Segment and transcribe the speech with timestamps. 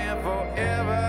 [0.00, 1.06] and forever.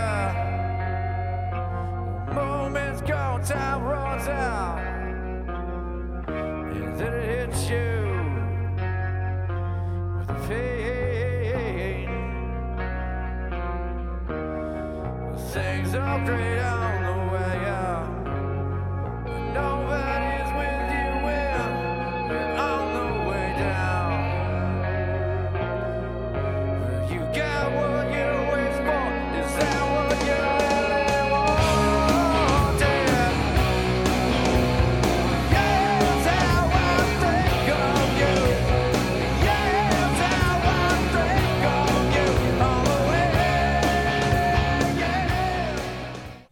[2.33, 4.79] Moments go, time runs out.
[6.27, 7.89] And then it hits you
[10.17, 12.09] with pain.
[15.53, 16.60] Things are great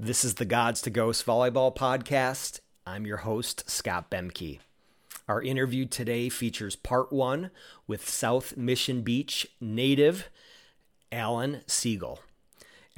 [0.09, 2.61] This is the Gods to Ghosts Volleyball Podcast.
[2.83, 4.57] I'm your host, Scott Bemke.
[5.27, 7.51] Our interview today features part one
[7.85, 10.27] with South Mission Beach native
[11.11, 12.21] Alan Siegel.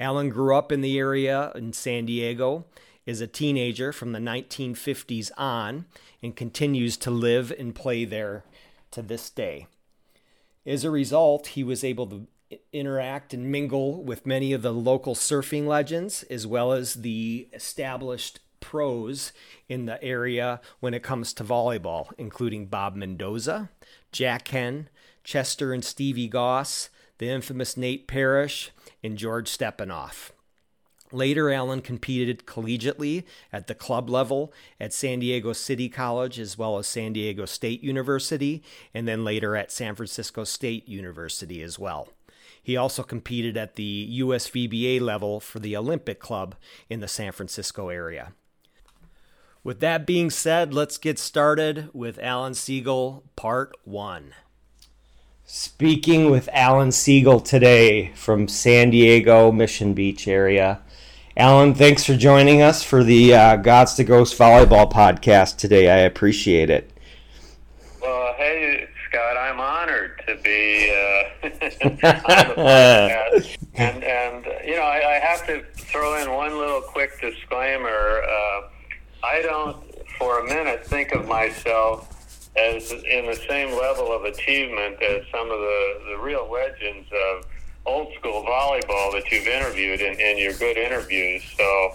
[0.00, 2.64] Alan grew up in the area in San Diego,
[3.04, 5.84] is a teenager from the 1950s on,
[6.22, 8.42] and continues to live and play there
[8.90, 9.66] to this day.
[10.64, 12.26] As a result, he was able to
[12.72, 18.40] interact and mingle with many of the local surfing legends as well as the established
[18.60, 19.32] pros
[19.68, 23.68] in the area when it comes to volleyball, including Bob Mendoza,
[24.12, 24.88] Jack Henn,
[25.24, 28.70] Chester and Stevie Goss, the infamous Nate Parrish,
[29.02, 30.32] and George Stepanoff.
[31.12, 36.78] Later, Alan competed collegiately at the club level at San Diego City College as well
[36.78, 38.62] as San Diego State University,
[38.94, 42.08] and then later at San Francisco State University as well.
[42.62, 46.54] He also competed at the USVBA level for the Olympic Club
[46.88, 48.32] in the San Francisco area.
[49.64, 54.34] With that being said, let's get started with Alan Siegel, part one.
[55.44, 60.80] Speaking with Alan Siegel today from San Diego Mission Beach area.
[61.36, 65.90] Alan, thanks for joining us for the uh, Gods to Ghost Volleyball podcast today.
[65.90, 66.90] I appreciate it.
[68.00, 68.71] Well, hey, Scott, I'm honored
[70.36, 73.58] to be uh, on the podcast.
[73.74, 78.22] And, and you know, I, I have to throw in one little quick disclaimer.
[78.22, 78.68] Uh,
[79.24, 79.78] I don't,
[80.18, 82.12] for a minute, think of myself
[82.54, 87.46] as in the same level of achievement as some of the, the real legends of
[87.86, 91.42] old school volleyball that you've interviewed in, in your good interviews.
[91.56, 91.92] So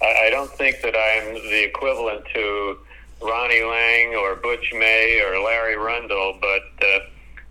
[0.00, 2.78] I, I don't think that I'm the equivalent to
[3.20, 7.00] Ronnie Lang or Butch May or Larry Rundle, but uh,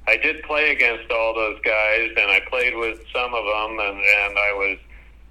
[0.07, 3.97] I did play against all those guys, and I played with some of them, and,
[3.97, 4.78] and I was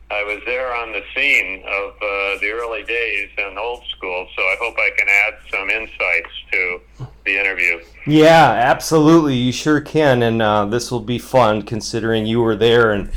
[0.09, 4.29] I was there on the scene of uh, the early days and old school.
[4.37, 6.81] So I hope I can add some insights to
[7.25, 7.81] the interview.
[8.07, 9.35] Yeah, absolutely.
[9.35, 10.23] You sure can.
[10.23, 13.11] And uh, this will be fun considering you were there and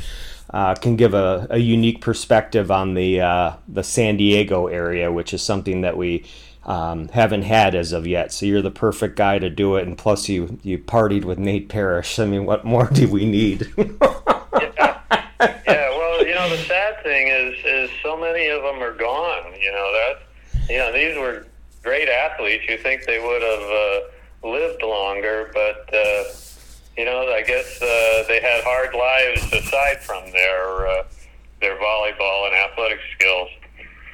[0.52, 5.32] uh, can give a, a unique perspective on the, uh, the San Diego area, which
[5.32, 6.24] is something that we
[6.64, 8.32] um, haven't had as of yet.
[8.32, 9.86] So you're the perfect guy to do it.
[9.86, 12.18] And plus, you, you partied with Nate Parrish.
[12.18, 13.68] I mean, what more do we need?
[13.76, 15.00] yeah.
[15.40, 19.52] yeah, well, you know, the sad thing is, is so many of them are gone.
[19.58, 21.46] You know that, you know, these were
[21.82, 22.64] great athletes.
[22.68, 26.24] You think they would have uh, lived longer, but uh,
[26.96, 31.04] you know, I guess uh, they had hard lives aside from their uh,
[31.60, 33.48] their volleyball and athletic skills.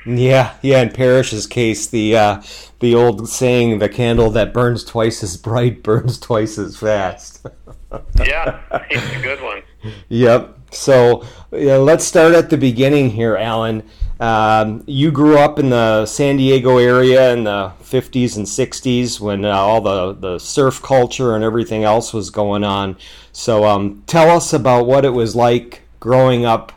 [0.06, 0.82] Yeah, yeah.
[0.82, 2.42] In Parrish's case, the uh,
[2.78, 7.44] the old saying, "The candle that burns twice as bright burns twice as fast."
[8.18, 9.62] yeah, it's a good one.
[10.08, 10.58] Yep.
[10.70, 13.82] So yeah, let's start at the beginning here, Alan.
[14.18, 19.44] Um, you grew up in the San Diego area in the 50s and 60s when
[19.44, 22.96] uh, all the, the surf culture and everything else was going on.
[23.32, 26.72] So um, tell us about what it was like growing up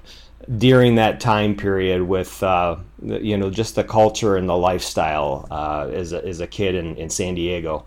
[0.58, 5.90] during that time period with uh, you know just the culture and the lifestyle uh,
[5.94, 7.86] as, a, as a kid in, in San Diego.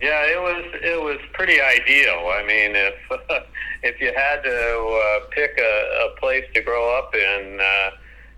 [0.00, 2.30] Yeah, it was it was pretty ideal.
[2.32, 2.94] I mean, if
[3.82, 7.90] if you had to uh, pick a, a place to grow up in, uh,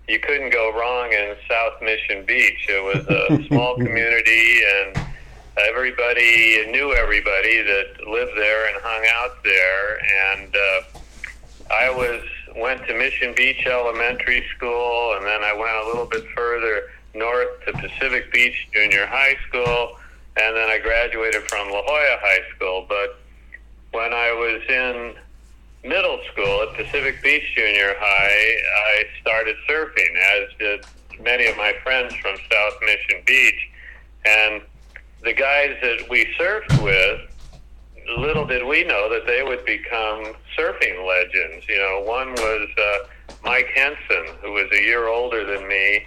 [0.07, 2.65] you couldn't go wrong in South Mission Beach.
[2.69, 5.05] It was a small community, and
[5.67, 9.99] everybody knew everybody that lived there and hung out there.
[10.31, 10.99] And uh,
[11.73, 12.23] I was
[12.55, 17.65] went to Mission Beach Elementary School, and then I went a little bit further north
[17.65, 19.97] to Pacific Beach Junior High School,
[20.37, 22.85] and then I graduated from La Jolla High School.
[22.87, 23.19] But
[23.91, 25.15] when I was in
[25.89, 28.55] middle school at Pacific Beach Junior High,
[28.87, 30.85] I started surfing, as did
[31.21, 33.69] many of my friends from South Mission Beach.
[34.25, 34.61] And
[35.23, 37.21] the guys that we surfed with,
[38.17, 41.65] little did we know that they would become surfing legends.
[41.67, 46.03] You know, one was uh, Mike Hynson, who was a year older than me,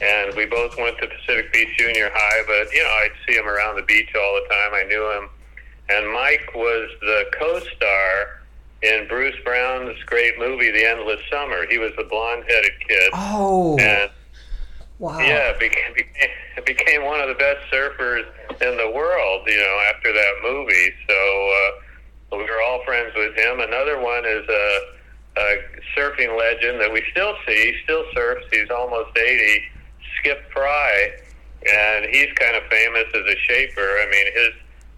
[0.00, 2.42] and we both went to Pacific Beach Junior High.
[2.46, 4.74] But you know, I'd see him around the beach all the time.
[4.74, 5.28] I knew him,
[5.90, 8.40] and Mike was the co-star
[8.82, 11.66] in Bruce Brown's great movie, The Endless Summer.
[11.70, 14.10] He was the blonde-headed kid, Oh, and
[14.98, 15.18] wow.
[15.18, 15.94] yeah, became,
[16.64, 18.24] became one of the best surfers
[18.60, 19.46] in the world.
[19.46, 23.60] You know, after that movie, so uh, we were all friends with him.
[23.60, 24.80] Another one is a,
[25.38, 25.62] a
[25.96, 27.72] surfing legend that we still see.
[27.72, 28.46] He still surfs.
[28.52, 29.64] He's almost eighty.
[30.18, 31.10] Skip Frye,
[31.70, 33.80] and he's kind of famous as a shaper.
[33.80, 34.52] I mean, his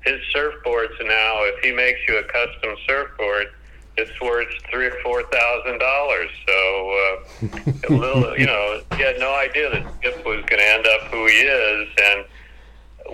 [0.05, 1.43] his surfboards now.
[1.45, 3.49] If he makes you a custom surfboard.
[3.97, 6.31] It's worth three or four thousand dollars.
[6.47, 7.49] So, uh,
[7.89, 11.03] a little, you know, he had no idea that Skip was going to end up
[11.11, 12.25] who he is, and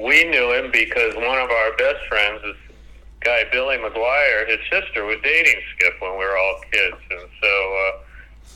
[0.03, 2.57] we knew him because one of our best friends, this
[3.21, 7.77] guy Billy McGuire, his sister was dating Skip when we were all kids, and so
[7.77, 7.99] uh,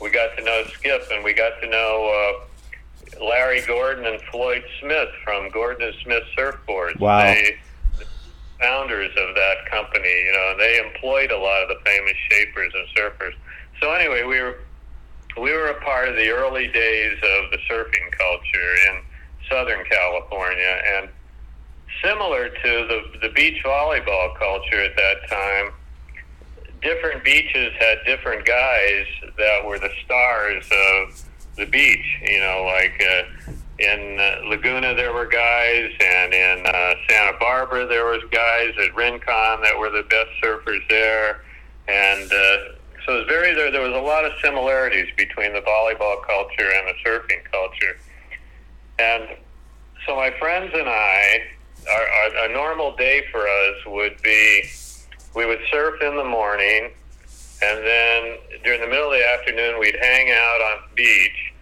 [0.01, 4.63] we got to know Skip, and we got to know uh, Larry Gordon and Floyd
[4.81, 6.99] Smith from Gordon and Smith Surfboards.
[6.99, 7.23] Wow.
[7.23, 7.57] They,
[8.59, 12.87] founders of that company, you know, they employed a lot of the famous shapers and
[12.95, 13.33] surfers.
[13.81, 14.57] So anyway, we were
[15.39, 19.01] we were a part of the early days of the surfing culture in
[19.49, 21.09] Southern California, and
[22.03, 25.73] similar to the the beach volleyball culture at that time.
[26.81, 29.05] Different beaches had different guys
[29.37, 31.23] that were the stars of
[31.55, 32.05] the beach.
[32.23, 37.85] You know, like uh, in uh, Laguna there were guys, and in uh, Santa Barbara
[37.85, 41.43] there was guys at Rincon that were the best surfers there,
[41.87, 42.57] and uh,
[43.05, 43.71] so it was very there.
[43.71, 47.99] There was a lot of similarities between the volleyball culture and the surfing culture,
[48.97, 49.37] and
[50.07, 51.43] so my friends and I,
[51.91, 54.63] our, our, a normal day for us would be
[55.35, 56.89] we would surf in the morning,
[57.61, 61.53] and then during the middle of the afternoon we'd hang out on beach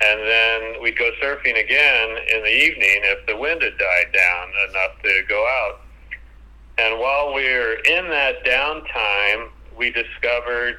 [0.00, 4.48] and then we'd go surfing again in the evening if the wind had died down
[4.68, 5.80] enough to go out.
[6.78, 10.76] And while we were in that downtime, we discovered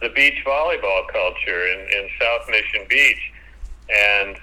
[0.00, 3.32] the beach volleyball culture in, in South Mission Beach.
[3.88, 4.36] And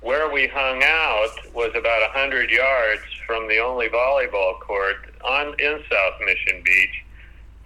[0.00, 5.82] where we hung out was about 100 yards from the only volleyball court on in
[5.90, 7.04] South Mission Beach.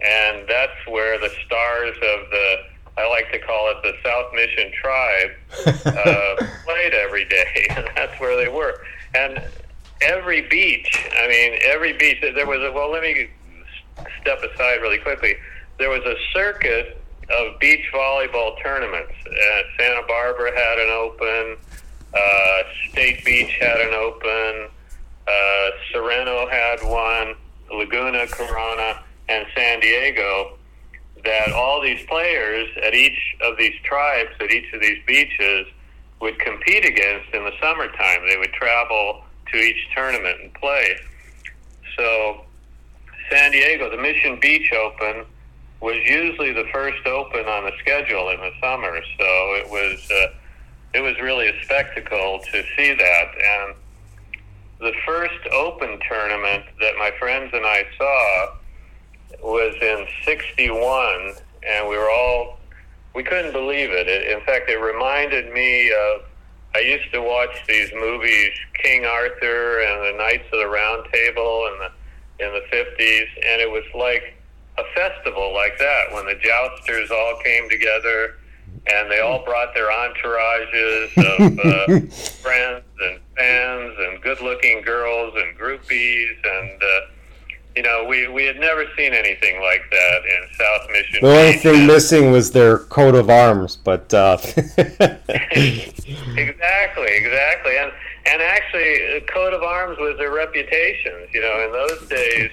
[0.04, 2.56] And that's where the stars of the
[2.96, 5.30] I like to call it the South Mission tribe,
[5.86, 8.84] uh, played every day, and that's where they were.
[9.14, 9.42] And
[10.00, 13.30] every beach, I mean, every beach, there was a, well, let me
[14.20, 15.34] step aside really quickly.
[15.78, 17.00] There was a circuit
[17.30, 19.12] of beach volleyball tournaments.
[19.26, 21.56] Uh, Santa Barbara had an open,
[22.14, 24.68] uh, State Beach had an open,
[25.26, 27.34] uh, Sorrento had one,
[27.72, 30.58] Laguna, Corona, and San Diego
[31.24, 35.66] that all these players at each of these tribes, at each of these beaches,
[36.20, 38.26] would compete against in the summertime.
[38.28, 40.96] They would travel to each tournament and play.
[41.96, 42.44] So,
[43.30, 45.24] San Diego, the Mission Beach Open,
[45.80, 49.00] was usually the first open on the schedule in the summer.
[49.18, 50.32] So it was uh,
[50.94, 53.28] it was really a spectacle to see that.
[53.36, 53.74] And
[54.80, 58.54] the first open tournament that my friends and I saw
[59.42, 61.34] was in 61
[61.66, 62.58] and we were all
[63.14, 64.08] we couldn't believe it.
[64.08, 66.22] it in fact it reminded me of
[66.74, 68.50] i used to watch these movies
[68.82, 73.60] king arthur and the knights of the round table in the in the 50s and
[73.60, 74.34] it was like
[74.78, 78.36] a festival like that when the jousters all came together
[78.86, 81.86] and they all brought their entourages of uh,
[82.42, 87.00] friends and fans and good looking girls and groupies and uh,
[87.76, 91.18] you know, we, we had never seen anything like that in South Mission.
[91.22, 94.38] The only thing missing was their coat of arms, but uh,
[94.76, 95.18] exactly,
[97.08, 97.92] exactly, and
[98.26, 101.28] and actually, coat of arms was their reputations.
[101.32, 102.50] You know, in those days,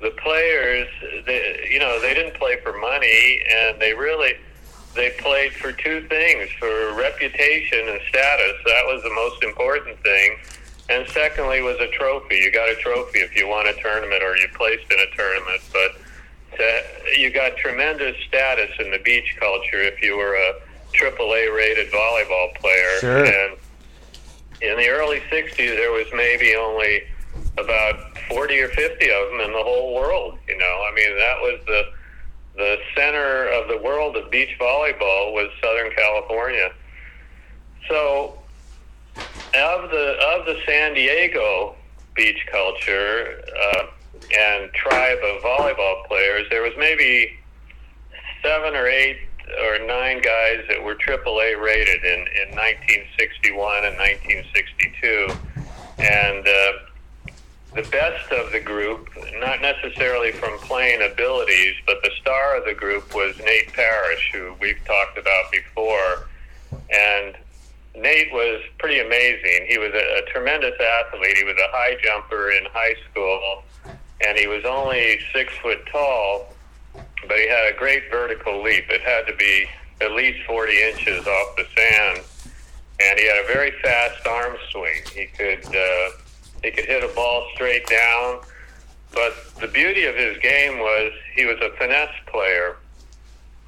[0.00, 0.88] the players,
[1.26, 4.34] they, you know, they didn't play for money, and they really
[4.94, 8.54] they played for two things: for reputation and status.
[8.66, 10.36] That was the most important thing.
[10.88, 12.36] And secondly, was a trophy.
[12.36, 15.62] You got a trophy if you won a tournament or you placed in a tournament,
[15.72, 15.92] but
[16.58, 16.82] to,
[17.18, 20.54] you got tremendous status in the beach culture if you were a
[20.92, 22.98] AAA rated volleyball player.
[23.00, 23.24] Sure.
[23.24, 23.56] And
[24.60, 27.02] in the early 60s, there was maybe only
[27.58, 30.38] about 40 or 50 of them in the whole world.
[30.48, 31.84] You know, I mean, that was the
[32.56, 36.72] the center of the world of beach volleyball was Southern California.
[37.88, 38.38] So,
[39.16, 41.76] of the of the San Diego
[42.14, 43.86] beach culture, uh,
[44.36, 46.46] and tribe of volleyball players.
[46.50, 47.38] There was maybe
[48.42, 49.18] seven or eight
[49.62, 55.28] or nine guys that were AAA rated in, in 1961 and 1962.
[55.98, 56.72] And uh,
[57.74, 62.74] the best of the group, not necessarily from playing abilities, but the star of the
[62.74, 66.28] group was Nate Parrish, who we've talked about before.
[66.90, 67.36] And
[67.94, 69.66] Nate was pretty amazing.
[69.68, 71.36] He was a, a tremendous athlete.
[71.36, 73.62] He was a high jumper in high school,
[74.26, 76.52] and he was only six foot tall,
[76.94, 78.86] but he had a great vertical leap.
[78.90, 79.66] It had to be
[80.00, 82.20] at least 40 inches off the sand,
[83.00, 85.00] and he had a very fast arm swing.
[85.12, 86.10] He could uh,
[86.64, 88.40] he could hit a ball straight down,
[89.12, 92.76] but the beauty of his game was he was a finesse player,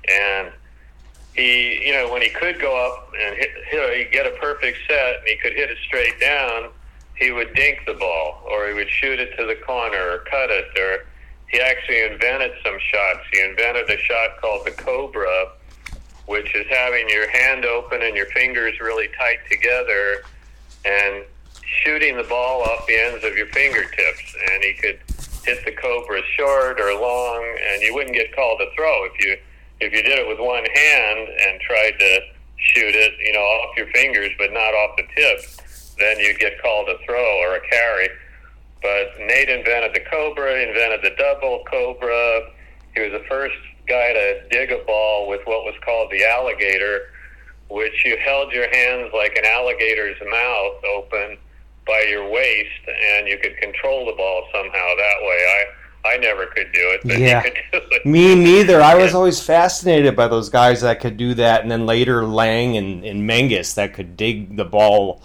[0.08, 0.50] and
[1.36, 4.78] he, you know, when he could go up and hit, hit he'd get a perfect
[4.88, 6.70] set and he could hit it straight down,
[7.14, 10.50] he would dink the ball or he would shoot it to the corner or cut
[10.50, 11.06] it or
[11.48, 13.20] he actually invented some shots.
[13.32, 15.52] He invented a shot called the Cobra,
[16.26, 20.22] which is having your hand open and your fingers really tight together
[20.84, 21.24] and
[21.84, 24.34] shooting the ball off the ends of your fingertips.
[24.52, 24.98] And he could
[25.44, 29.36] hit the Cobra short or long, and you wouldn't get called a throw if you
[29.80, 32.20] if you did it with one hand and tried to
[32.56, 35.40] shoot it, you know, off your fingers but not off the tip,
[35.98, 38.08] then you'd get called a throw or a carry.
[38.82, 42.50] But Nate invented the Cobra, invented the double Cobra.
[42.94, 43.56] He was the first
[43.86, 47.10] guy to dig a ball with what was called the alligator,
[47.68, 51.38] which you held your hands like an alligator's mouth open
[51.86, 55.38] by your waist, and you could control the ball somehow that way.
[55.48, 55.64] I
[56.06, 57.42] I never could do it, but Yeah.
[57.42, 58.06] could do it.
[58.06, 58.80] Me neither.
[58.80, 62.76] I was always fascinated by those guys that could do that, and then later Lang
[62.76, 65.22] and, and Menges that could dig the ball,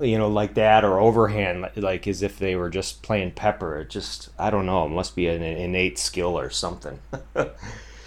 [0.00, 3.78] you know, like that or overhand, like- like as if they were just playing pepper.
[3.80, 4.84] It just, I don't know.
[4.86, 6.98] It must be an innate skill or something.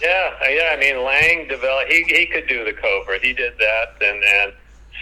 [0.01, 0.69] Yeah, uh, yeah.
[0.71, 1.91] I mean, Lang developed.
[1.91, 3.19] He he could do the Cobra.
[3.21, 4.53] He did that, and and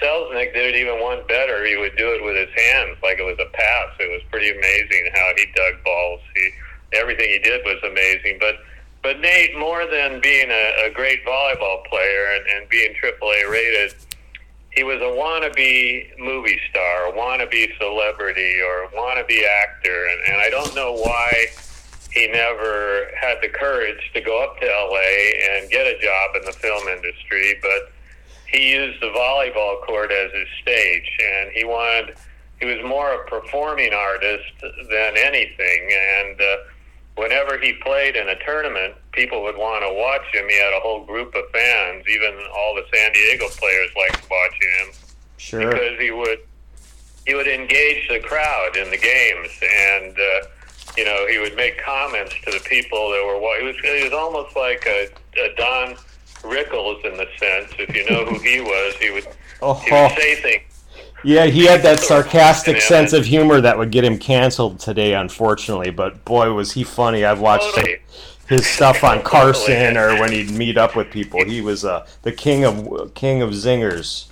[0.01, 1.63] Selznick did it even one better.
[1.67, 3.89] He would do it with his hands, like it was a pass.
[4.00, 6.21] It was pretty amazing how he dug balls.
[6.36, 6.50] He
[6.94, 8.38] everything he did was amazing.
[8.39, 8.56] But
[9.03, 13.96] but Nate, more than being a, a great volleyball player and, and being AAA rated,
[14.72, 20.41] he was a wannabe movie star, a wannabe celebrity, or a wannabe actor, and, and
[20.41, 21.48] I don't know why
[22.12, 26.46] he never had the courage to go up to LA and get a job in
[26.46, 27.91] the film industry, but
[28.48, 32.15] he used the volleyball court as his stage, and he wanted.
[32.60, 36.58] He was more a performing artist than anything, and uh,
[37.17, 40.47] whenever he played in a tournament, people would want to watch him.
[40.47, 42.05] He had a whole group of fans.
[42.07, 44.93] Even all the San Diego players liked watching him
[45.38, 45.71] Sure.
[45.71, 46.39] because he would
[47.25, 50.47] he would engage the crowd in the games, and uh,
[50.97, 53.38] you know he would make comments to the people that were.
[53.59, 55.09] He was he was almost like a,
[55.41, 55.95] a Don
[56.43, 57.71] Rickles in the sense.
[57.77, 59.29] If you know who he was, he would he
[59.62, 60.63] Oh, would say things.
[61.27, 65.89] Yeah, he had that sarcastic sense of humor that would get him canceled today, unfortunately.
[65.89, 67.25] But boy, was he funny!
[67.25, 67.98] I've watched Totally.
[68.48, 71.43] his stuff on Carson or when he'd meet up with people.
[71.43, 74.27] He was uh, the king of king of zingers.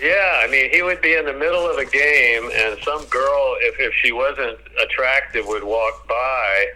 [0.00, 3.56] Yeah, I mean, he would be in the middle of a game, and some girl,
[3.60, 6.66] if, if she wasn't attractive, would walk by,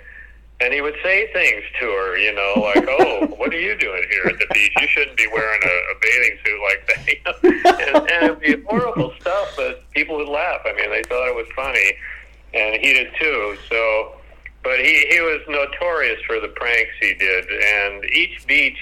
[0.61, 4.05] and he would say things to her, you know, like, "Oh, what are you doing
[4.11, 4.73] here at the beach?
[4.81, 7.00] You shouldn't be wearing a, a bathing suit like that."
[7.43, 7.99] You know?
[7.99, 10.61] and, and it'd be horrible stuff, but people would laugh.
[10.64, 11.93] I mean, they thought it was funny,
[12.55, 13.57] and he did too.
[13.69, 14.12] So,
[14.62, 18.79] but he he was notorious for the pranks he did, and each beach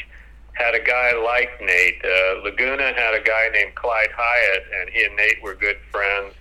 [0.55, 2.05] had a guy like Nate.
[2.05, 6.35] Uh, Laguna had a guy named Clyde Hyatt, and he and Nate were good friends.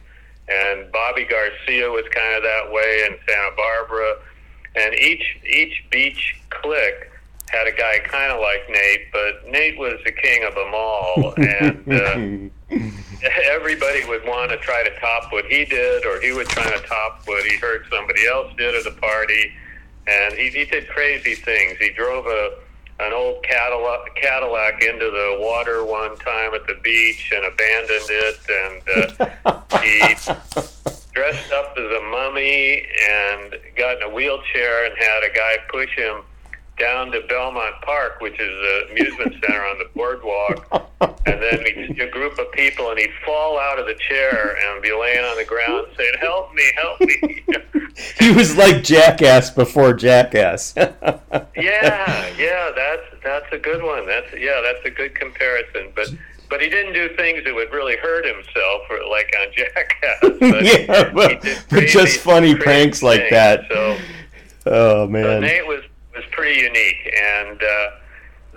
[0.49, 4.15] And Bobby Garcia was kind of that way in Santa Barbara.
[4.77, 7.09] And each each beach clique
[7.49, 11.33] had a guy kind of like Nate, but Nate was the king of them all.
[11.37, 12.77] And uh,
[13.45, 16.85] everybody would want to try to top what he did, or he would try to
[16.85, 19.53] top what he heard somebody else did at a party.
[20.05, 21.77] And he, he did crazy things.
[21.79, 22.57] He drove a
[22.99, 28.39] an old Cadillac, Cadillac into the water one time at the beach and abandoned it.
[28.49, 30.15] And uh, he
[31.17, 35.89] dressed up as a mummy and got in a wheelchair and had a guy push
[35.97, 36.21] him
[36.77, 40.91] down to Belmont Park, which is an amusement center on the boardwalk.
[41.25, 44.81] And then see a group of people, and he'd fall out of the chair and
[44.81, 47.43] be laying on the ground saying, "Help me, help me!"
[48.19, 50.73] he was like Jackass before Jackass.
[50.77, 54.07] yeah, yeah, that's that's a good one.
[54.07, 55.91] That's yeah, that's a good comparison.
[55.95, 56.09] But
[56.49, 60.39] but he didn't do things that would really hurt himself, or like on Jackass.
[60.39, 63.65] But yeah, but, but just funny crazy pranks like that.
[63.69, 63.97] So
[64.67, 65.41] Oh So man.
[65.41, 65.83] Nate was
[66.15, 67.89] was pretty unique, and uh,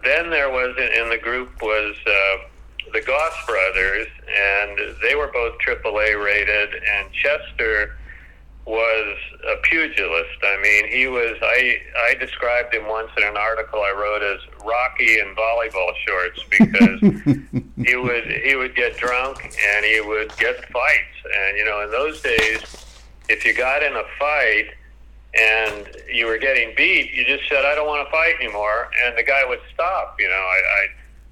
[0.02, 5.56] then there was in the group was uh, the Goss brothers, and they were both
[5.58, 7.96] AAA rated, and Chester
[8.66, 9.16] was
[9.48, 10.38] a pugilist.
[10.42, 11.36] I mean, he was.
[11.42, 16.42] I I described him once in an article I wrote as Rocky in volleyball shorts
[16.50, 17.00] because
[17.86, 21.90] he would he would get drunk and he would get fights, and you know, in
[21.90, 22.62] those days,
[23.28, 24.70] if you got in a fight
[25.38, 29.16] and you were getting beat, you just said, "I don't want to fight anymore," and
[29.16, 30.16] the guy would stop.
[30.18, 30.60] You know, I.
[30.82, 30.86] I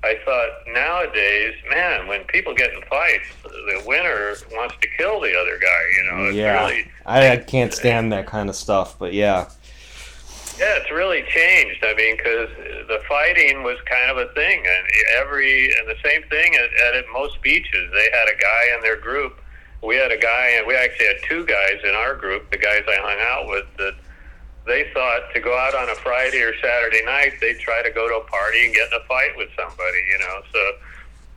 [0.04, 5.36] I thought nowadays, man, when people get in fights, the winner wants to kill the
[5.36, 5.82] other guy.
[5.96, 6.62] You know, it's Yeah.
[6.66, 9.48] really I, I can't stand that kind of stuff, but yeah.
[10.58, 11.84] Yeah, it's really changed.
[11.84, 12.48] I mean, because
[12.88, 14.86] the fighting was kind of a thing, and
[15.16, 17.90] every and the same thing at, at most beaches.
[17.92, 19.40] They had a guy in their group.
[19.84, 22.50] We had a guy, and we actually had two guys in our group.
[22.50, 23.94] The guys I hung out with that
[24.68, 28.08] they thought to go out on a Friday or Saturday night, they'd try to go
[28.08, 29.98] to a party and get in a fight with somebody.
[30.12, 30.60] You know, so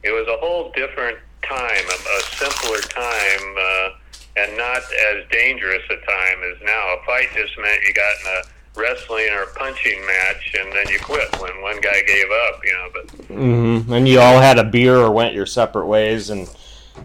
[0.03, 3.55] it was a whole different time, a, a simpler time.
[3.57, 3.89] Uh,
[4.37, 4.81] and not
[5.13, 6.95] as dangerous a time as now.
[6.95, 10.99] A fight just meant you got in a wrestling or punching match, and then you
[10.99, 12.61] quit when one guy gave up.
[12.63, 13.93] You know, but mm-hmm.
[13.93, 16.49] And you all had a beer or went your separate ways, and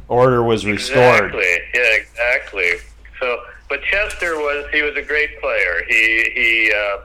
[0.09, 1.35] order was restored.
[1.35, 2.73] exactly, yeah, exactly.
[3.21, 5.85] So, but Chester was he was a great player.
[5.88, 6.99] He he uh,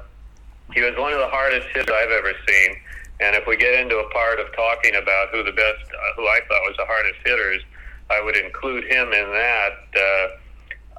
[0.74, 2.78] he was one of the hardest hitters I've ever seen.
[3.20, 6.24] And if we get into a part of talking about who the best, uh, who
[6.24, 7.62] I thought was the hardest hitters,
[8.10, 9.74] I would include him in that.
[9.96, 10.28] Uh,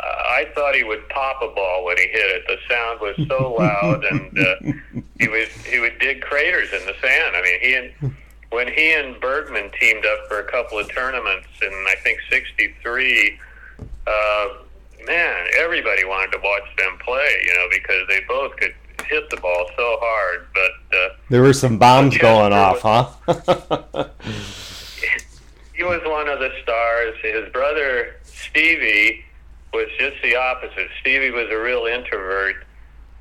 [0.03, 2.45] I thought he would pop a ball when he hit it.
[2.47, 6.95] The sound was so loud, and uh, he would he would dig craters in the
[7.01, 7.37] sand.
[7.37, 8.17] I mean, he and
[8.51, 13.39] when he and Bergman teamed up for a couple of tournaments in I think '63.
[14.07, 14.49] Uh,
[15.07, 18.75] man, everybody wanted to watch them play, you know, because they both could
[19.07, 20.47] hit the ball so hard.
[20.55, 24.09] But uh, There were some bombs going off, was- huh?
[25.75, 27.15] he was one of the stars.
[27.23, 29.25] His brother Stevie
[29.73, 30.89] was just the opposite.
[31.01, 32.57] Stevie was a real introvert,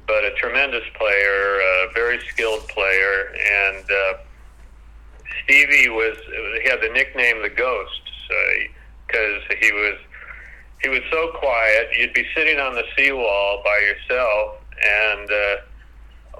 [0.07, 4.13] but a tremendous player, a very skilled player, and uh,
[5.43, 6.17] Stevie was
[6.61, 8.01] he had the nickname the Ghost
[9.07, 9.97] because he was
[10.81, 11.89] he was so quiet.
[11.97, 15.55] You'd be sitting on the seawall by yourself, and uh,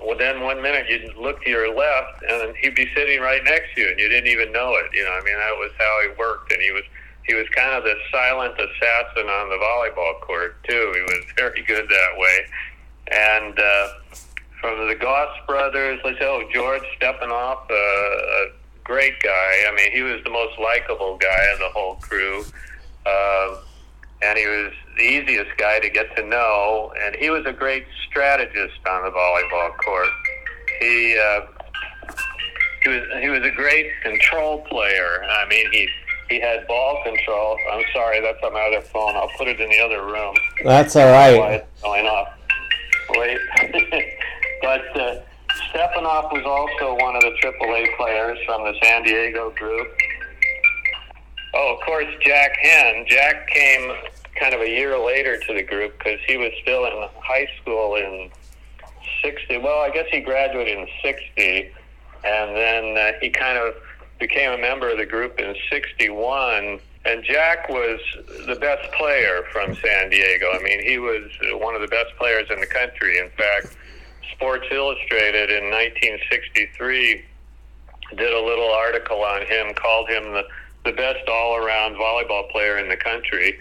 [0.04, 3.76] well, then one minute you'd look to your left, and he'd be sitting right next
[3.76, 4.86] to you, and you didn't even know it.
[4.94, 6.84] You know, I mean, that was how he worked, and he was
[7.24, 10.92] he was kind of the silent assassin on the volleyball court too.
[10.96, 12.38] He was very good that way,
[13.12, 13.60] and.
[13.60, 13.88] Uh,
[14.62, 18.48] from the Goss brothers, let's say, oh, George Stepanoff, uh, a
[18.84, 19.64] great guy.
[19.68, 22.46] I mean, he was the most likable guy of the whole crew.
[23.08, 23.58] Um,
[24.24, 27.86] and he was the easiest guy to get to know, and he was a great
[28.08, 30.10] strategist on the volleyball court.
[30.80, 31.42] He uh,
[32.84, 35.24] he was he was a great control player.
[35.24, 35.88] I mean, he
[36.30, 37.58] he had ball control.
[37.72, 39.16] I'm sorry, that's on my other phone.
[39.16, 41.66] I'll put it in the other room That's all right.
[41.84, 42.30] going off.
[43.10, 43.38] Wait.
[44.62, 45.20] but uh,
[45.70, 49.88] Stepanoff was also one of the AAA players from the San Diego group.
[51.54, 53.06] Oh, of course, Jack Henn.
[53.10, 53.92] Jack came
[54.36, 57.96] kind of a year later to the group because he was still in high school
[57.96, 58.32] in
[59.24, 59.58] 60.
[59.58, 61.72] Well, I guess he graduated in 60,
[62.24, 63.76] and then uh, he kind of
[64.20, 66.80] became a member of the group in 61.
[67.04, 68.00] And Jack was
[68.46, 70.52] the best player from San Diego.
[70.54, 73.18] I mean, he was one of the best players in the country.
[73.18, 73.76] In fact,
[74.34, 77.26] Sports Illustrated in 1963
[78.16, 80.44] did a little article on him, called him the,
[80.86, 83.58] the best all-around volleyball player in the country.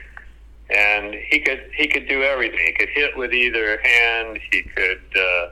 [0.71, 2.61] And he could he could do everything.
[2.67, 4.39] He could hit with either hand.
[4.53, 5.49] He could uh,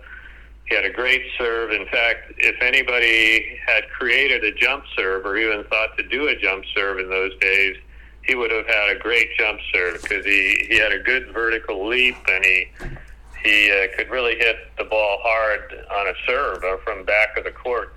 [0.67, 1.73] he had a great serve.
[1.73, 6.37] In fact, if anybody had created a jump serve or even thought to do a
[6.37, 7.77] jump serve in those days,
[8.23, 11.89] he would have had a great jump serve because he, he had a good vertical
[11.89, 12.69] leap and he
[13.43, 17.45] he uh, could really hit the ball hard on a serve or from back of
[17.45, 17.95] the court.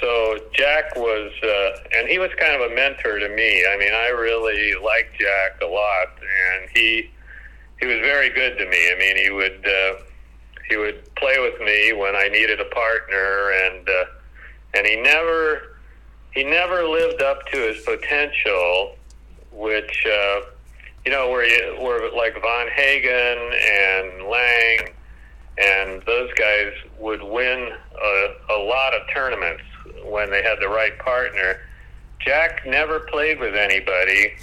[0.00, 3.64] So Jack was, uh, and he was kind of a mentor to me.
[3.66, 7.10] I mean, I really liked Jack a lot, and he
[7.78, 8.90] he was very good to me.
[8.90, 10.02] I mean, he would uh,
[10.68, 14.04] he would play with me when I needed a partner, and uh,
[14.74, 15.76] and he never
[16.32, 18.96] he never lived up to his potential,
[19.52, 20.40] which uh,
[21.04, 24.94] you know where you where like Von Hagen and Lang
[25.58, 29.62] and those guys would win a, a lot of tournaments
[30.04, 31.60] when they had the right partner.
[32.20, 34.34] Jack never played with anybody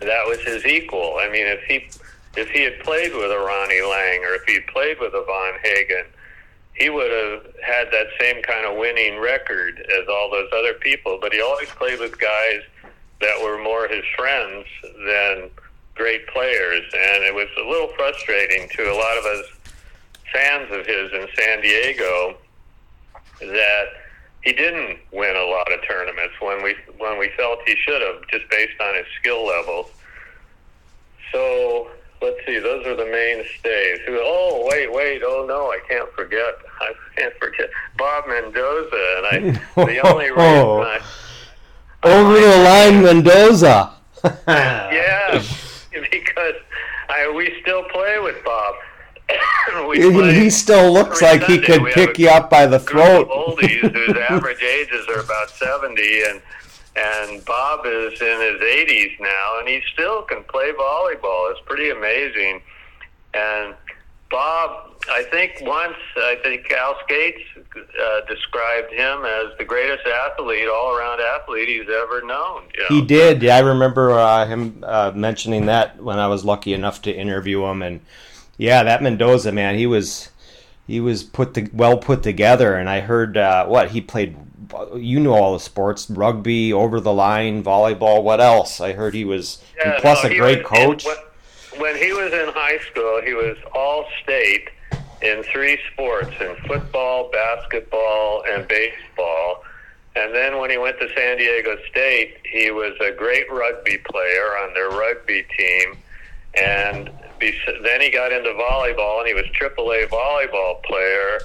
[0.00, 1.18] that was his equal.
[1.20, 1.88] I mean, if he
[2.36, 5.54] if he had played with a Ronnie Lang or if he played with a Von
[5.62, 6.06] Hagen,
[6.74, 11.18] he would have had that same kind of winning record as all those other people.
[11.20, 12.62] But he always played with guys
[13.20, 14.66] that were more his friends
[15.06, 15.50] than
[15.94, 19.44] great players, and it was a little frustrating to a lot of us
[20.32, 22.34] fans of his in San Diego
[23.40, 23.84] that
[24.42, 28.26] he didn't win a lot of tournaments when we when we felt he should have,
[28.28, 29.90] just based on his skill levels.
[31.30, 34.00] So let's see, those are the mainstays.
[34.06, 34.18] Who?
[34.20, 35.22] Oh, wait, wait.
[35.24, 36.54] Oh no, I can't forget.
[36.80, 39.60] I can't forget Bob Mendoza, and I.
[39.86, 40.78] The only oh.
[40.80, 41.00] reason I.
[42.04, 43.92] Over the line, Mendoza.
[44.48, 45.42] Yeah,
[46.10, 46.54] because
[47.08, 48.74] I we still play with Bob.
[49.94, 53.28] he still looks like he could We pick you up by the throat.
[53.28, 56.42] oldies whose average ages are about 70 and
[56.94, 61.50] and Bob is in his 80s now and he still can play volleyball.
[61.50, 62.60] It's pretty amazing.
[63.32, 63.74] And
[64.30, 67.40] Bob, I think once I think Al Scates
[67.76, 72.64] uh, described him as the greatest athlete, all-around athlete he's ever known.
[72.74, 72.88] You know?
[72.88, 73.42] He did.
[73.42, 77.64] Yeah, I remember uh, him uh, mentioning that when I was lucky enough to interview
[77.64, 78.00] him, and
[78.62, 80.30] yeah, that Mendoza man, he was
[80.86, 84.36] he was put to, well put together, and I heard uh, what he played.
[84.94, 88.22] You know all the sports: rugby, over the line, volleyball.
[88.22, 88.80] What else?
[88.80, 91.06] I heard he was and plus no, a great was- coach.
[91.78, 94.68] When he was in high school, he was all state
[95.22, 99.64] in three sports in football, basketball, and baseball.
[100.14, 104.58] And then when he went to San Diego State, he was a great rugby player
[104.62, 105.96] on their rugby team.
[106.54, 107.10] And
[107.82, 111.40] then he got into volleyball, and he was AAA volleyball player.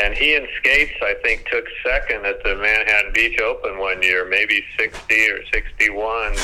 [0.00, 4.28] And he and Scates, I think, took second at the Manhattan Beach Open one year,
[4.28, 6.36] maybe 60 or 61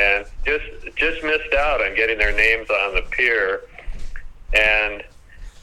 [0.00, 0.64] and just
[0.96, 3.62] just missed out on getting their names on the pier.
[4.54, 5.02] And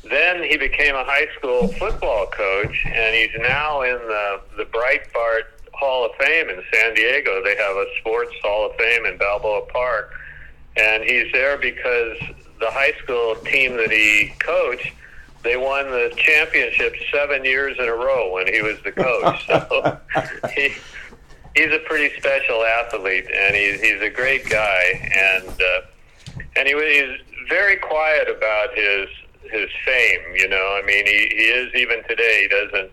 [0.04, 5.44] then he became a high school football coach, and he's now in the the Breitbard
[5.74, 7.44] Hall of Fame in San Diego.
[7.44, 10.14] They have a sports Hall of Fame in Balboa Park,
[10.78, 12.18] and he's there because
[12.60, 14.92] the high school team that he coached.
[15.44, 19.48] They won the championship seven years in a row when he was the coach.
[19.48, 20.00] So
[20.56, 20.74] he,
[21.56, 26.74] he's a pretty special athlete, and he's he's a great guy, and uh, and he,
[26.74, 29.08] he's very quiet about his
[29.52, 30.22] his fame.
[30.36, 32.42] You know, I mean, he he is even today.
[32.44, 32.92] He doesn't.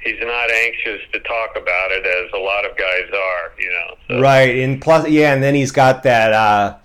[0.00, 3.52] He's not anxious to talk about it as a lot of guys are.
[3.58, 3.96] You know.
[4.08, 6.76] So, Right, and plus, yeah, and then he's got that uh,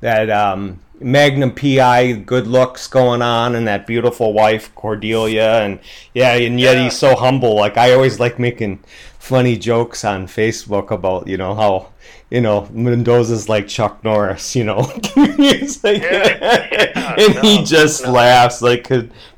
[0.00, 5.78] that um, Magnum PI good looks going on, and that beautiful wife Cordelia, and
[6.14, 6.84] yeah, and yet Yeah.
[6.84, 7.54] he's so humble.
[7.56, 8.80] Like I always like making
[9.18, 11.88] funny jokes on Facebook about you know how
[12.30, 14.78] you know Mendoza's like Chuck Norris, you know,
[15.16, 18.12] like- Yeah, and he just no.
[18.12, 18.88] laughs like,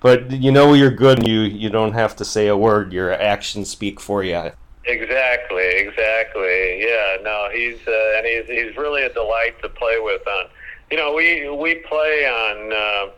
[0.01, 2.93] but you know you're good, and you you don't have to say a word.
[2.93, 4.53] Your actions speak for you.
[4.91, 6.83] Exactly, exactly.
[6.83, 10.27] Yeah, no, he's uh, and he's he's really a delight to play with.
[10.27, 10.47] On,
[10.91, 13.13] you know, we we play on uh,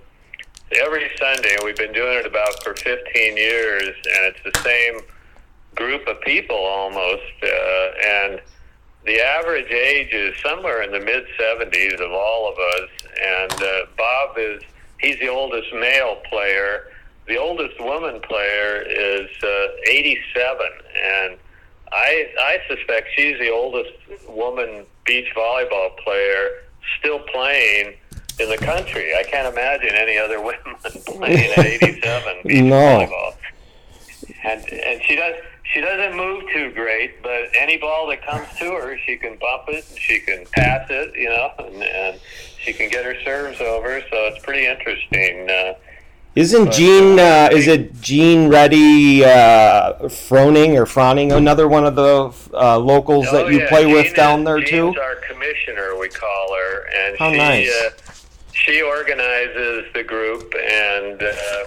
[0.84, 1.56] every Sunday.
[1.64, 5.00] We've been doing it about for 15 years, and it's the same
[5.74, 7.32] group of people almost.
[7.42, 7.46] Uh,
[8.06, 8.42] and
[9.06, 12.90] the average age is somewhere in the mid 70s of all of us.
[13.24, 14.62] And uh, Bob is
[15.00, 16.88] he's the oldest male player.
[17.26, 20.66] The oldest woman player is uh, 87,
[21.02, 21.38] and
[21.92, 23.90] I I suspect she's the oldest
[24.28, 26.48] woman beach volleyball player
[26.98, 27.94] still playing
[28.40, 29.14] in the country.
[29.14, 30.76] I can't imagine any other women
[31.06, 32.76] playing at 87 beach No.
[32.76, 33.34] volleyball.
[34.44, 35.34] And and she does
[35.72, 39.64] she doesn't move too great, but any ball that comes to her, she can bump
[39.68, 42.20] it, she can pass it, you know, and, and
[42.58, 44.00] she can get her serves over.
[44.10, 45.48] So it's pretty interesting.
[45.48, 45.74] Uh,
[46.34, 47.18] Isn't But, Gene?
[47.18, 51.32] uh, Uh, is it Gene Reddy uh, Froning or Froning?
[51.36, 54.58] Another one of the uh, locals that Oh, you yeah, play with Jean down there
[54.60, 55.00] Jean's too?
[55.00, 57.70] our commissioner, we call her, and How she nice.
[57.70, 57.90] uh,
[58.54, 61.64] she organizes the group, and uh,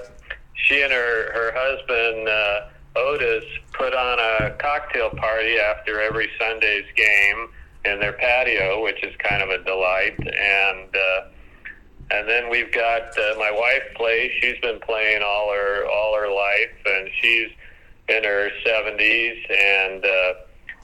[0.56, 6.86] she and her her husband uh, Otis put on a cocktail party after every Sunday's
[6.96, 7.50] game
[7.86, 10.90] in their patio, which is kind of a delight, and.
[12.12, 14.32] And then we've got uh, my wife plays.
[14.40, 17.50] She's been playing all her all her life, and she's
[18.10, 19.44] in her seventies.
[19.50, 20.34] And uh,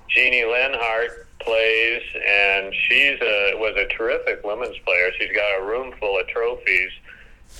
[0.10, 5.12] Jeannie Lenhart plays, and she's a was a terrific women's player.
[5.20, 6.92] She's got a room full of trophies.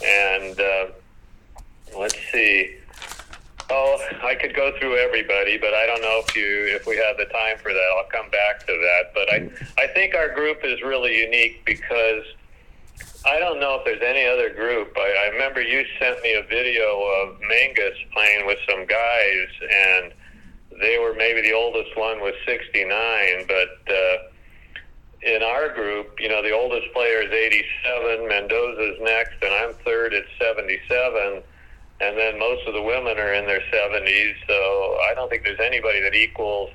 [0.04, 0.86] And uh,
[1.98, 2.78] let's see.
[3.70, 7.18] Oh, I could go through everybody, but I don't know if you if we have
[7.18, 7.96] the time for that.
[7.98, 9.14] I'll come back to that.
[9.14, 12.24] But I I think our group is really unique because
[13.26, 14.98] I don't know if there's any other group.
[14.98, 20.14] I, I remember you sent me a video of Menges playing with some guys, and
[20.80, 24.18] they were maybe the oldest one was 69, but uh,
[25.22, 30.16] in our group, you know, the oldest player is 87, Mendoza's next, and I'm third
[30.16, 31.44] at 77.
[32.02, 35.60] And then most of the women are in their 70s, so I don't think there's
[35.60, 36.72] anybody that equals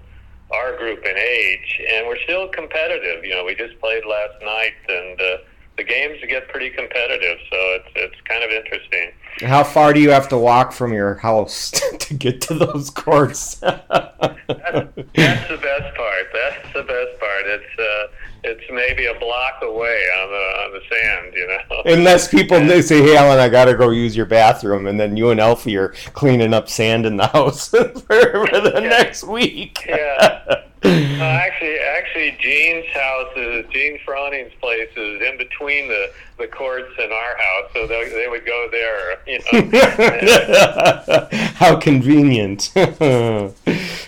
[0.52, 1.82] our group in age.
[1.92, 3.24] And we're still competitive.
[3.24, 5.36] You know, we just played last night, and uh,
[5.76, 9.12] the games get pretty competitive, so it's it's kind of interesting.
[9.40, 13.56] How far do you have to walk from your house to get to those courts?
[13.56, 13.84] That's,
[14.48, 16.26] that's the best part.
[16.32, 17.44] That's the best part.
[17.46, 18.06] It's uh,
[18.44, 21.82] it's maybe a block away on the on the sand, you know.
[21.98, 25.30] Unless people they say, "Hey, Alan, I gotta go use your bathroom," and then you
[25.30, 28.88] and Elfie are cleaning up sand in the house for, for the Yeah.
[28.88, 29.84] next week.
[29.86, 30.44] Yeah.
[30.84, 31.78] Uh, actually,
[32.26, 37.36] actually, Gene's house is Gene Froning's place is in between the the courts and our
[37.36, 39.18] house, so they, they would go there.
[39.26, 41.28] You know.
[41.54, 42.72] How convenient.
[42.76, 43.54] oh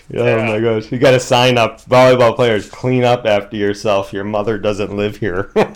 [0.09, 0.91] my gosh.
[0.91, 1.81] You got to sign up.
[1.85, 4.13] Volleyball players, clean up after yourself.
[4.13, 5.51] Your mother doesn't live here.
[5.55, 5.73] yeah,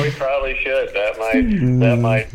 [0.00, 0.90] we probably should.
[0.94, 2.28] That might that might.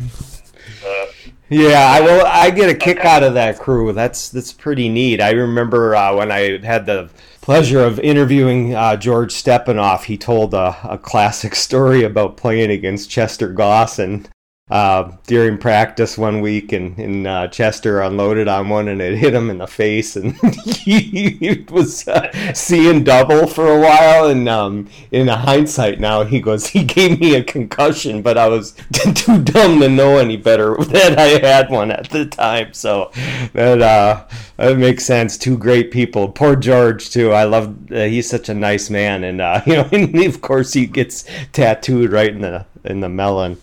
[0.86, 1.06] Uh,
[1.48, 2.26] Yeah, I will.
[2.26, 3.90] I get a kick out of that crew.
[3.94, 5.22] That's that's pretty neat.
[5.22, 7.08] I remember uh, when I had the
[7.48, 10.04] pleasure of interviewing uh, George Stepanoff.
[10.04, 14.28] He told a, a classic story about playing against Chester Goss and
[14.70, 19.34] uh, during practice one week, and, and uh, Chester unloaded on one and it hit
[19.34, 20.34] him in the face, and
[20.66, 24.28] he was uh, seeing double for a while.
[24.28, 28.72] And um, in hindsight now, he goes, he gave me a concussion, but I was
[29.14, 32.74] too dumb to know any better that I had one at the time.
[32.74, 33.10] So
[33.54, 34.26] that uh,
[34.56, 35.38] that makes sense.
[35.38, 36.28] Two great people.
[36.28, 37.32] Poor George too.
[37.32, 37.90] I love.
[37.90, 41.24] Uh, he's such a nice man, and uh, you know, and of course he gets
[41.52, 43.58] tattooed right in the in the melon.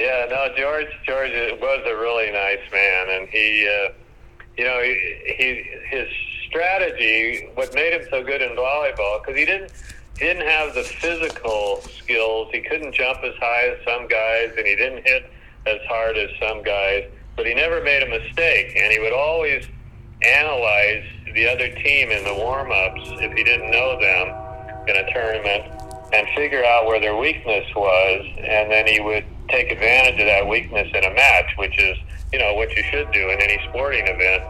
[0.00, 0.88] Yeah, no, George.
[1.04, 3.92] George was a really nice man, and he, uh,
[4.56, 6.08] you know, he, he his
[6.48, 9.70] strategy, what made him so good in volleyball, because he didn't
[10.18, 12.48] he didn't have the physical skills.
[12.50, 15.30] He couldn't jump as high as some guys, and he didn't hit
[15.66, 17.04] as hard as some guys.
[17.36, 19.66] But he never made a mistake, and he would always
[20.22, 25.12] analyze the other team in the warm ups if he didn't know them in a
[25.12, 25.79] tournament
[26.12, 30.46] and figure out where their weakness was, and then he would take advantage of that
[30.46, 31.96] weakness in a match, which is,
[32.32, 34.42] you know, what you should do in any sporting event.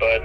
[0.00, 0.22] But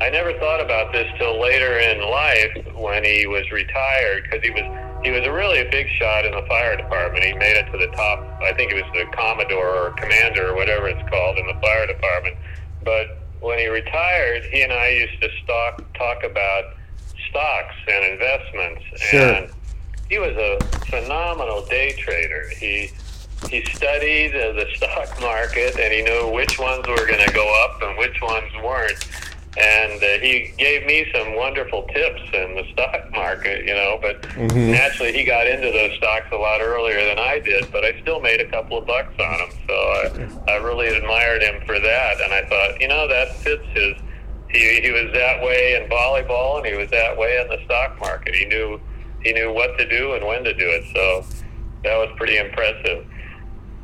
[0.00, 4.50] I never thought about this till later in life when he was retired, because he
[4.50, 4.64] was
[5.04, 7.24] he was a really a big shot in the fire department.
[7.24, 8.20] He made it to the top.
[8.40, 11.86] I think it was the commodore or commander or whatever it's called in the fire
[11.88, 12.36] department.
[12.84, 16.64] But when he retired, he and I used to talk talk about
[17.28, 19.20] stocks and investments Sure.
[19.20, 19.50] and
[20.12, 20.58] he was a
[20.90, 22.46] phenomenal day trader.
[22.60, 22.90] He
[23.50, 27.46] he studied uh, the stock market and he knew which ones were going to go
[27.64, 29.02] up and which ones weren't.
[29.56, 33.98] And uh, he gave me some wonderful tips in the stock market, you know.
[34.02, 34.70] But Mhm.
[34.72, 37.72] naturally, he got into those stocks a lot earlier than I did.
[37.72, 39.74] But I still made a couple of bucks on them, so
[40.46, 42.20] I, I really admired him for that.
[42.20, 43.96] And I thought, you know, that fits his.
[44.50, 47.98] He he was that way in volleyball, and he was that way in the stock
[47.98, 48.34] market.
[48.34, 48.78] He knew
[49.24, 50.84] he knew what to do and when to do it.
[50.94, 51.24] So
[51.84, 53.06] that was pretty impressive.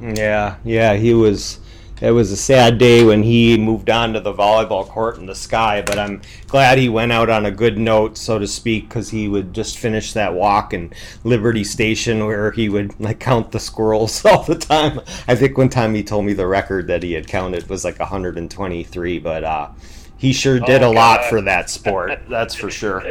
[0.01, 1.61] Yeah, yeah, he was.
[2.01, 5.35] It was a sad day when he moved on to the volleyball court in the
[5.35, 9.11] sky, but I'm glad he went out on a good note, so to speak, because
[9.11, 10.93] he would just finish that walk in
[11.25, 15.01] Liberty Station where he would like count the squirrels all the time.
[15.27, 17.99] I think one time he told me the record that he had counted was like
[17.99, 19.71] 123, but uh,
[20.17, 22.21] he sure did Oh, a lot for that sport.
[22.29, 23.03] That's for sure.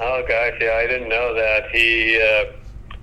[0.00, 1.70] Oh gosh, yeah, I didn't know that.
[1.70, 2.52] He, uh,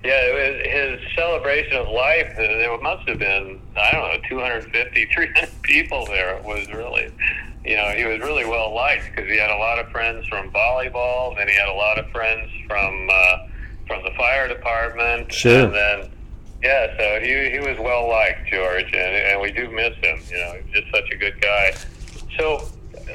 [0.03, 2.31] yeah, it was his celebration of life.
[2.33, 6.35] uh, There must have been, I don't know, 250, 300 people there.
[6.37, 7.11] It was really,
[7.65, 10.51] you know, he was really well liked because he had a lot of friends from
[10.51, 13.37] volleyball, and he had a lot of friends from uh,
[13.87, 15.31] from the fire department.
[15.33, 15.65] Sure.
[15.65, 16.09] And then,
[16.63, 20.19] yeah, so he he was well liked, George, and and we do miss him.
[20.29, 21.73] You know, he was just such a good guy.
[22.37, 22.69] So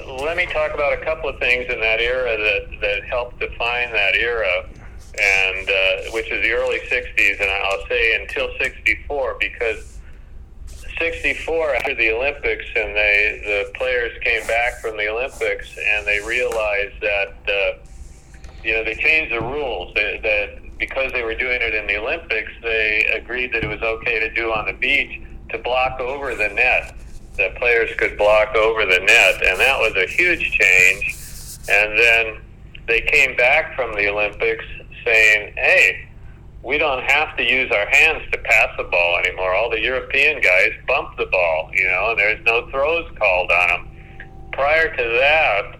[0.07, 3.93] let me talk about a couple of things in that era that, that helped define
[3.93, 4.69] that era,
[5.21, 9.99] and uh, which is the early '60s, and I'll say until '64 because
[10.99, 16.21] '64 after the Olympics, and they the players came back from the Olympics, and they
[16.21, 17.79] realized that uh,
[18.63, 21.97] you know they changed the rules that, that because they were doing it in the
[21.97, 26.35] Olympics, they agreed that it was okay to do on the beach to block over
[26.35, 26.95] the net
[27.37, 31.17] that players could block over the net, and that was a huge change.
[31.69, 32.41] And then
[32.87, 34.65] they came back from the Olympics
[35.05, 36.07] saying, "Hey,
[36.65, 39.55] we don't have to use our hands to pass the ball anymore.
[39.55, 43.69] All the European guys bump the ball, you know, and there's no throws called on
[43.69, 43.89] them.
[44.53, 45.79] Prior to that,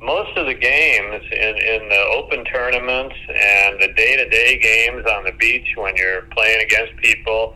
[0.00, 5.06] most of the games in, in the open tournaments and the day to day games
[5.06, 7.54] on the beach when you're playing against people,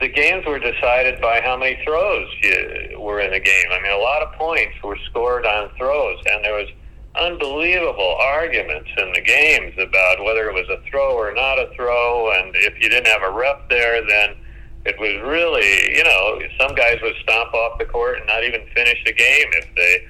[0.00, 3.66] the games were decided by how many throws you were in the game.
[3.72, 6.68] I mean, a lot of points were scored on throws, and there was
[7.14, 12.30] unbelievable arguments in the games about whether it was a throw or not a throw,
[12.38, 14.36] and if you didn't have a ref there, then
[14.84, 18.62] it was really, you know, some guys would stomp off the court and not even
[18.74, 20.06] finish the game if they,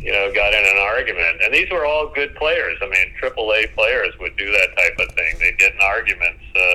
[0.00, 1.40] you know, got in an argument.
[1.42, 2.78] And these were all good players.
[2.82, 5.34] I mean, AAA players would do that type of thing.
[5.40, 6.44] They'd get in arguments.
[6.54, 6.74] Uh,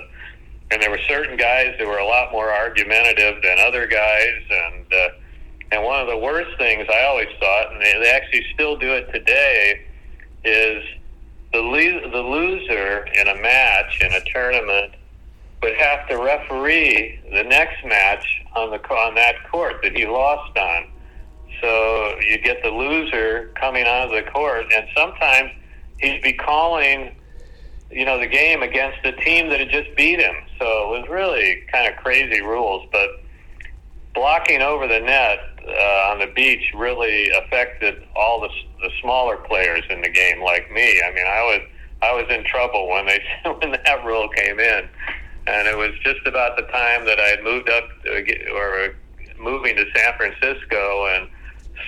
[0.71, 4.93] and there were certain guys that were a lot more argumentative than other guys, and
[4.93, 5.09] uh,
[5.71, 8.91] and one of the worst things I always thought, and they, they actually still do
[8.91, 9.81] it today,
[10.43, 10.83] is
[11.53, 14.93] the le- the loser in a match in a tournament
[15.61, 18.25] would have to referee the next match
[18.55, 20.87] on the on that court that he lost on.
[21.61, 25.51] So you get the loser coming onto the court, and sometimes
[25.99, 27.15] he'd be calling
[27.95, 30.35] you know, the game against the team that had just beat him.
[30.59, 32.85] So it was really kind of crazy rules.
[32.91, 33.23] But
[34.13, 38.49] blocking over the net uh, on the beach really affected all the,
[38.81, 41.01] the smaller players in the game, like me.
[41.01, 41.61] I mean, I was
[42.01, 44.89] I was in trouble when they when that rule came in,
[45.47, 48.93] and it was just about the time that I had moved up to or
[49.39, 51.29] moving to San Francisco and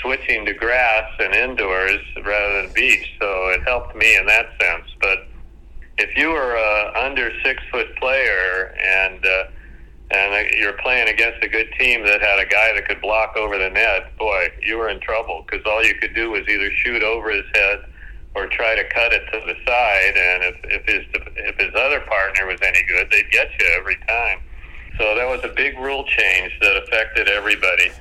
[0.02, 3.14] switching to grass and indoors rather than beach.
[3.20, 5.28] So it helped me in that sense, but
[5.98, 9.44] if you were a under six foot player and uh,
[10.10, 13.58] and you're playing against a good team that had a guy that could block over
[13.58, 17.04] the net, boy, you were in trouble because all you could do was either shoot
[17.04, 17.84] over his head
[18.34, 20.14] or try to cut it to the side.
[20.16, 21.06] And if, if his
[21.36, 24.40] if his other partner was any good, they'd get you every time.
[24.98, 27.92] So that was a big rule change that affected everybody.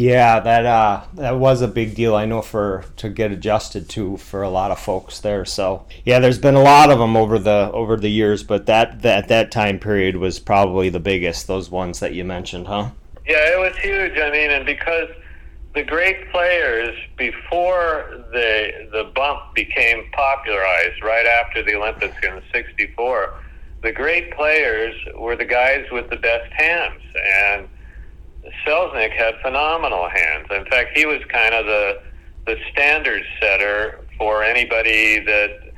[0.00, 2.16] Yeah, that uh, that was a big deal.
[2.16, 5.44] I know for to get adjusted to for a lot of folks there.
[5.44, 9.02] So yeah, there's been a lot of them over the over the years, but that
[9.02, 11.46] that that time period was probably the biggest.
[11.46, 12.92] Those ones that you mentioned, huh?
[13.26, 14.16] Yeah, it was huge.
[14.16, 15.10] I mean, and because
[15.74, 23.34] the great players before the the bump became popularized right after the Olympics in '64,
[23.82, 27.02] the great players were the guys with the best hands
[27.44, 27.68] and
[28.66, 30.46] Selznick had phenomenal hands.
[30.50, 32.02] In fact, he was kind of the
[32.46, 35.72] the standard setter for anybody that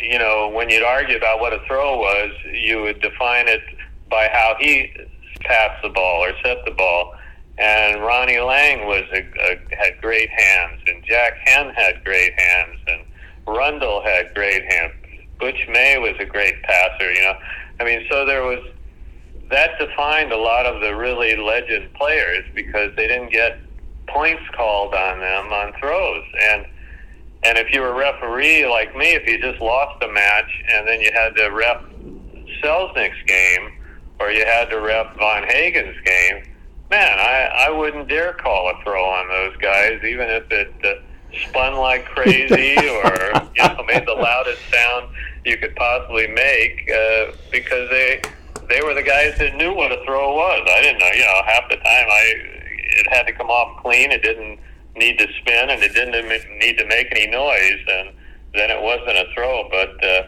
[0.00, 3.62] you know when you'd argue about what a throw was, you would define it
[4.08, 4.92] by how he
[5.40, 7.14] passed the ball or set the ball.
[7.56, 12.80] And Ronnie Lang was a, a, had great hands, and Jack Henn had great hands,
[12.88, 13.02] and
[13.46, 14.92] Rundle had great hands.
[15.38, 17.12] Butch May was a great passer.
[17.12, 17.38] You know,
[17.78, 18.60] I mean, so there was
[19.50, 23.58] that defined a lot of the really legend players because they didn't get
[24.06, 26.24] points called on them on throws.
[26.50, 26.66] And
[27.44, 30.88] and if you were a referee like me if you just lost a match and
[30.88, 31.82] then you had to ref
[32.62, 33.72] Selznick's game
[34.18, 36.44] or you had to ref Von Hagen's game
[36.90, 40.94] man I I wouldn't dare call a throw on those guys even if it uh,
[41.48, 45.08] spun like crazy or you know made the loudest sound
[45.44, 48.22] you could possibly make uh, because they
[48.68, 50.68] they were the guys that knew what a throw was.
[50.70, 51.10] I didn't know.
[51.12, 52.34] You know, half the time I
[52.96, 54.10] it had to come off clean.
[54.10, 54.58] It didn't
[54.96, 57.80] need to spin, and it didn't need to make any noise.
[57.88, 58.10] And
[58.54, 59.68] then it wasn't a throw.
[59.70, 60.22] But uh,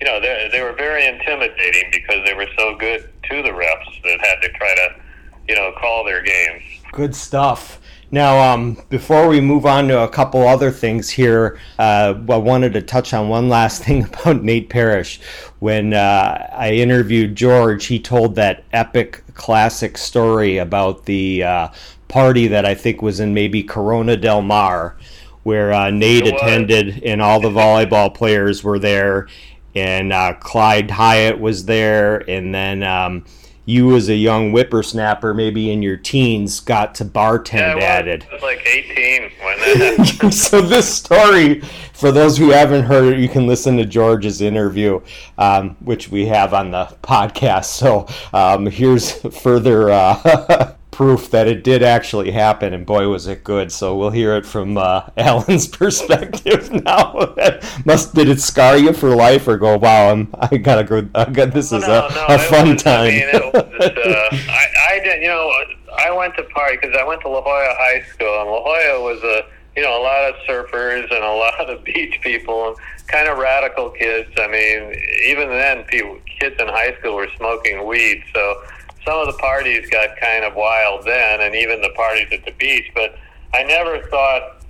[0.00, 4.02] you know, they they were very intimidating because they were so good to the refs
[4.04, 4.96] that had to try to
[5.48, 6.62] you know call their games.
[6.92, 7.79] Good stuff.
[8.12, 12.72] Now, um, before we move on to a couple other things here, uh, I wanted
[12.72, 15.20] to touch on one last thing about Nate Parrish.
[15.60, 21.68] When uh, I interviewed George, he told that epic classic story about the uh,
[22.08, 24.96] party that I think was in maybe Corona del Mar,
[25.44, 29.28] where uh, Nate attended and all the volleyball players were there,
[29.76, 32.82] and uh, Clyde Hyatt was there, and then.
[32.82, 33.24] Um,
[33.64, 37.84] you as a young whippersnapper, maybe in your teens, got to bartend Yeah, it was,
[37.84, 38.26] at it.
[38.30, 40.34] I was like 18 when that happened.
[40.34, 41.60] so this story,
[41.92, 45.00] for those who haven't heard it, you can listen to George's interview,
[45.38, 47.66] um, which we have on the podcast.
[47.66, 53.44] So um, here's further uh, proof that it did actually happen, and boy, was it
[53.44, 53.72] good.
[53.72, 57.34] So we'll hear it from uh, Alan's perspective now.
[57.84, 61.08] Must did it scar you for life, or go, wow, I'm, I gotta go.
[61.14, 63.06] I got, this is no, a, no, a fun was, time.
[63.06, 65.50] I mean, was, uh, I, I did, you know,
[65.98, 69.02] I went to party because I went to La Jolla High School, and La Jolla
[69.02, 72.76] was a you know, a lot of surfers and a lot of beach people, and
[73.06, 74.28] kind of radical kids.
[74.36, 74.94] I mean,
[75.26, 78.22] even then, people, kids in high school were smoking weed.
[78.34, 78.62] So
[79.04, 82.52] some of the parties got kind of wild then, and even the parties at the
[82.52, 82.90] beach.
[82.94, 83.16] But
[83.54, 84.62] I never thought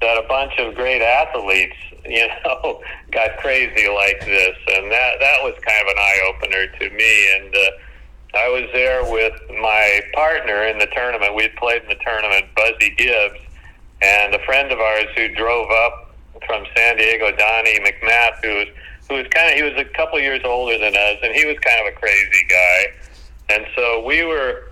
[0.00, 1.76] that a bunch of great athletes,
[2.06, 6.66] you know, got crazy like this, and that that was kind of an eye opener
[6.66, 7.36] to me.
[7.36, 11.34] And uh, I was there with my partner in the tournament.
[11.34, 13.40] We played in the tournament, Buzzy Gibbs,
[14.02, 16.14] and a friend of ours who drove up
[16.46, 18.68] from San Diego, Donnie McMath, who was
[19.08, 21.58] who was kind of he was a couple years older than us, and he was
[21.60, 22.86] kind of a crazy guy.
[23.50, 24.64] And so we were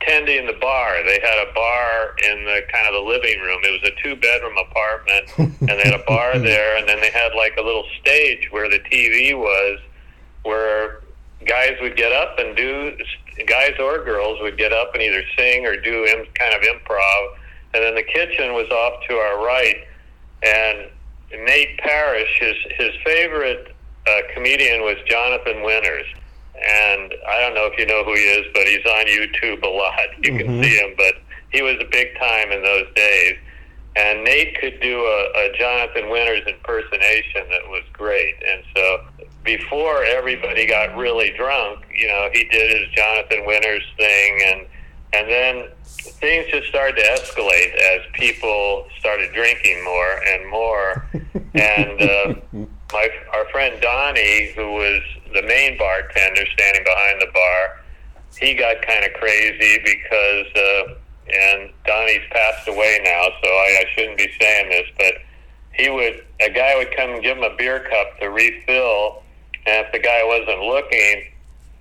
[0.00, 1.02] tending the bar.
[1.04, 3.60] They had a bar in the kind of the living room.
[3.62, 7.10] It was a two bedroom apartment, and they had a bar there, and then they
[7.10, 9.80] had like a little stage where the TV was,
[10.42, 11.00] where
[11.46, 12.96] guys would get up and do
[13.46, 17.34] guys or girls would get up and either sing or do im- kind of improv,
[17.74, 19.86] and then the kitchen was off to our right,
[20.42, 20.88] and
[21.46, 23.74] Nate Parrish, his his favorite
[24.06, 26.06] uh, comedian was Jonathan Winters.
[26.54, 29.68] And I don't know if you know who he is, but he's on YouTube a
[29.68, 29.94] lot.
[30.22, 31.14] You can see him, but
[31.50, 33.36] he was a big time in those days.
[33.96, 38.34] And Nate could do a, a Jonathan Winters impersonation that was great.
[38.46, 39.04] And so
[39.44, 44.66] before everybody got really drunk, you know, he did his Jonathan Winters thing, and
[45.12, 51.06] and then things just started to escalate as people started drinking more and more.
[51.54, 52.34] and uh,
[52.92, 57.80] my our friend Donnie, who was the main bartender standing behind the bar,
[58.38, 60.94] he got kind of crazy because, uh,
[61.32, 65.14] and Donnie's passed away now, so I, I shouldn't be saying this, but
[65.72, 69.22] he would a guy would come and give him a beer cup to refill,
[69.66, 71.24] and if the guy wasn't looking,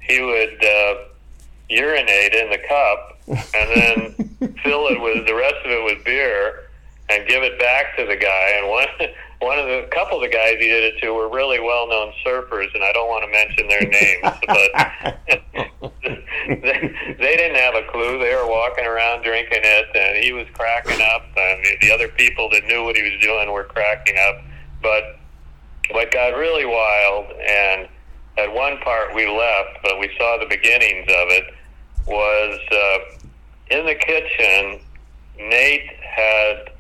[0.02, 0.96] he would uh,
[1.70, 6.70] urinate in the cup and then fill it with the rest of it with beer
[7.10, 8.54] and give it back to the guy.
[8.58, 8.88] And one
[9.42, 12.12] one of the couple of the guys he did it to were really well known
[12.26, 15.60] surfers, and I don't want to mention their names, but
[16.62, 18.20] they, they didn't have a clue.
[18.20, 22.10] They were walking around drinking it, and he was cracking up, and the, the other
[22.10, 24.42] people that knew what he was doing were cracking up.
[24.82, 25.20] But
[25.92, 27.88] what got really wild, and
[28.38, 31.46] at one part we left, but we saw the beginnings of it,
[32.06, 32.98] was uh,
[33.72, 34.82] in the kitchen.
[35.38, 36.72] Nate had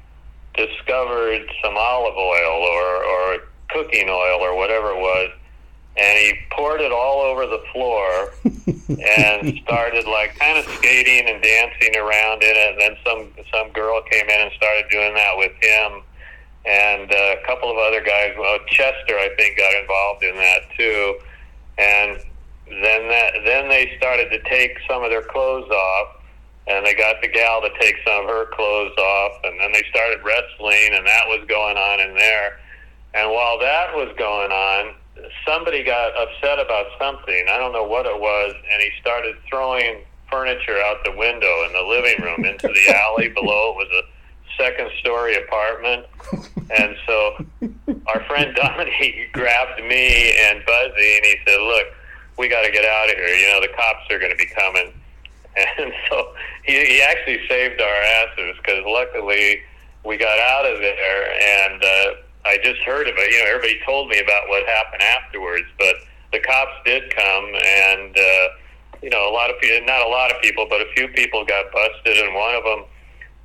[0.55, 3.37] discovered some olive oil or, or
[3.69, 5.31] cooking oil or whatever it was,
[5.97, 11.41] and he poured it all over the floor and started like kind of skating and
[11.41, 12.71] dancing around in it.
[12.71, 16.01] And then some some girl came in and started doing that with him,
[16.65, 18.33] and uh, a couple of other guys.
[18.37, 21.15] Well, Chester, I think, got involved in that too,
[21.77, 22.19] and
[22.69, 26.18] then that then they started to take some of their clothes off
[26.69, 29.83] and they got the gal to take some of her clothes off, and then they
[29.89, 32.59] started wrestling, and that was going on in there.
[33.15, 34.93] And while that was going on,
[35.45, 37.45] somebody got upset about something.
[37.49, 41.73] I don't know what it was, and he started throwing furniture out the window in
[41.73, 43.73] the living room into the alley below.
[43.73, 46.05] It was a second story apartment.
[46.77, 47.45] And so
[48.07, 51.87] our friend Donnie grabbed me and Buzzy, and he said, Look,
[52.37, 53.35] we got to get out of here.
[53.35, 54.93] You know, the cops are going to be coming.
[55.77, 56.33] And so
[56.63, 59.61] he, he actually saved our asses because luckily
[60.05, 61.23] we got out of there.
[61.65, 62.05] And uh,
[62.45, 63.31] I just heard of it.
[63.31, 65.95] You know, everybody told me about what happened afterwards, but
[66.31, 68.47] the cops did come, and uh,
[69.01, 71.45] you know, a lot of people, not a lot of people, but a few people
[71.45, 72.85] got busted, and one of them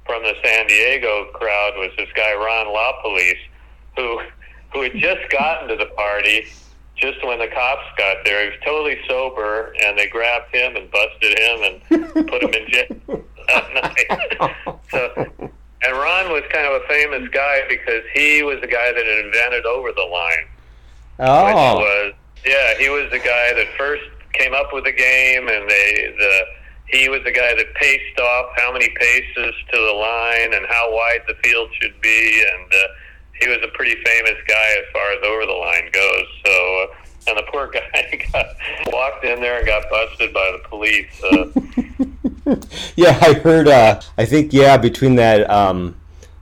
[0.07, 3.39] from the San Diego crowd was this guy Ron LaPolice,
[3.97, 4.21] who
[4.73, 6.47] who had just gotten to the party
[6.97, 8.43] just when the cops got there.
[8.45, 12.69] He was totally sober, and they grabbed him and busted him and put him in
[12.71, 14.79] jail that night.
[14.91, 19.25] so, and Ron was kind of a famous guy because he was the guy that
[19.25, 20.47] invented over the line,
[21.19, 22.15] which Oh, was
[22.47, 26.41] yeah, he was the guy that first came up with the game, and they the
[26.87, 30.93] he was the guy that paced off how many paces to the line and how
[30.95, 32.87] wide the field should be, and uh,
[33.41, 36.27] he was a pretty famous guy as far as over the line goes.
[36.45, 36.87] So, uh,
[37.27, 38.47] and the poor guy got
[38.93, 41.23] walked in there and got busted by the police.
[41.23, 42.57] Uh,
[42.97, 43.69] yeah, I heard.
[43.69, 45.97] Uh, I think yeah, between that um,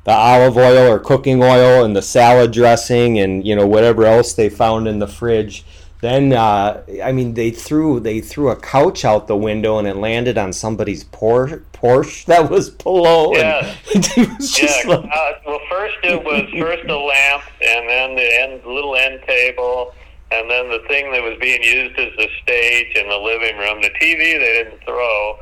[0.05, 4.33] the olive oil or cooking oil and the salad dressing and you know whatever else
[4.35, 5.65] they found in the fridge.
[6.03, 9.97] Then uh, I mean they threw they threw a couch out the window and it
[9.97, 13.33] landed on somebody's por- Porsche that was below.
[13.35, 13.73] Yeah.
[13.95, 18.65] Was yeah, like, uh, well, first it was first a lamp, and then the end,
[18.65, 19.95] little end table,
[20.33, 23.81] and then the thing that was being used as the stage in the living room.
[23.81, 25.39] The TV they didn't throw,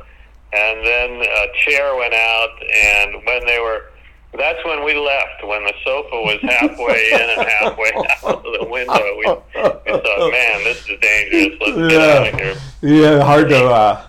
[0.53, 3.90] and then a chair went out, and when they were
[4.37, 5.45] that's when we left.
[5.45, 7.91] When the sofa was halfway in and halfway
[8.23, 11.59] out of the window, we, we thought, "Man, this is dangerous.
[11.59, 14.05] Let's get out of here." Yeah, hard to uh,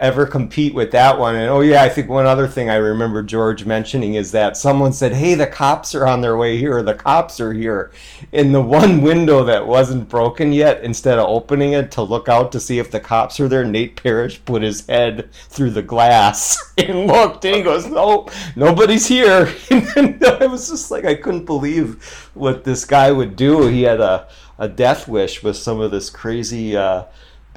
[0.00, 1.36] ever compete with that one.
[1.36, 4.92] And oh yeah, I think one other thing I remember George mentioning is that someone
[4.92, 6.82] said, "Hey, the cops are on their way here.
[6.82, 7.92] The cops are here."
[8.32, 12.52] In the one window that wasn't broken yet, instead of opening it to look out
[12.52, 16.72] to see if the cops are there, Nate Parrish put his head through the glass
[16.78, 18.26] and looked, and he goes, "No,
[18.56, 19.52] nobody's here."
[19.98, 22.02] And I was just like, I couldn't believe
[22.34, 23.66] what this guy would do.
[23.66, 26.76] He had a a death wish with some of this crazy.
[26.76, 27.04] Uh,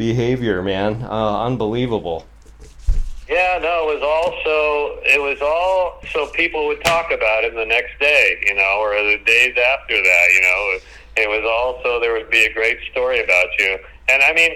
[0.01, 1.03] behavior, man.
[1.03, 2.25] Uh, unbelievable.
[3.29, 7.65] Yeah, no, it was also it was all so people would talk about it the
[7.65, 10.61] next day, you know, or the days after that, you know.
[11.23, 13.77] It was also there would be a great story about you,
[14.09, 14.51] and I mean,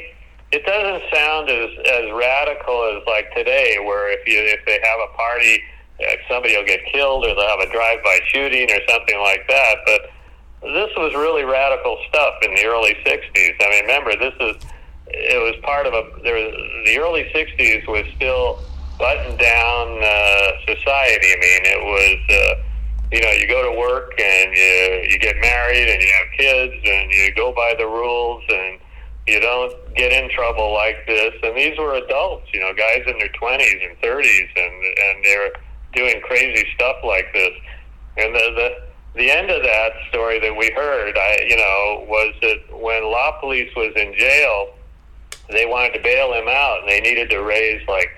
[0.52, 5.00] it doesn't sound as as radical as like today, where if you if they have
[5.00, 5.62] a party,
[6.02, 9.76] uh, somebody will get killed, or they'll have a drive-by shooting or something like that.
[9.86, 10.02] But
[10.64, 13.56] this was really radical stuff in the early '60s.
[13.62, 14.56] I mean, remember this is
[15.08, 16.53] it was part of a there was
[16.86, 18.60] the early 60s was still
[18.97, 21.30] buttoned down uh, society.
[21.32, 22.64] I mean it was uh,
[23.12, 26.76] you know you go to work and you you get married and you have kids
[26.86, 28.80] and you go by the rules and
[29.28, 31.34] you don't get in trouble like this.
[31.43, 35.51] And these were adults you know guys in their 20s and 30s and and they're
[35.93, 37.53] doing crazy stuff like this.
[38.18, 38.86] And the the
[39.16, 43.39] the end of that story that we heard, I, you know, was that when La
[43.39, 44.75] Police was in jail,
[45.50, 48.10] they wanted to bail him out, and they needed to raise like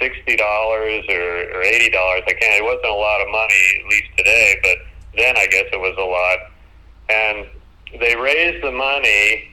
[0.00, 2.22] sixty dollars or, or eighty dollars.
[2.26, 2.62] I can't.
[2.62, 4.76] It wasn't a lot of money, at least today, but
[5.16, 6.38] then I guess it was a lot.
[7.08, 7.46] And
[8.00, 9.50] they raised the money,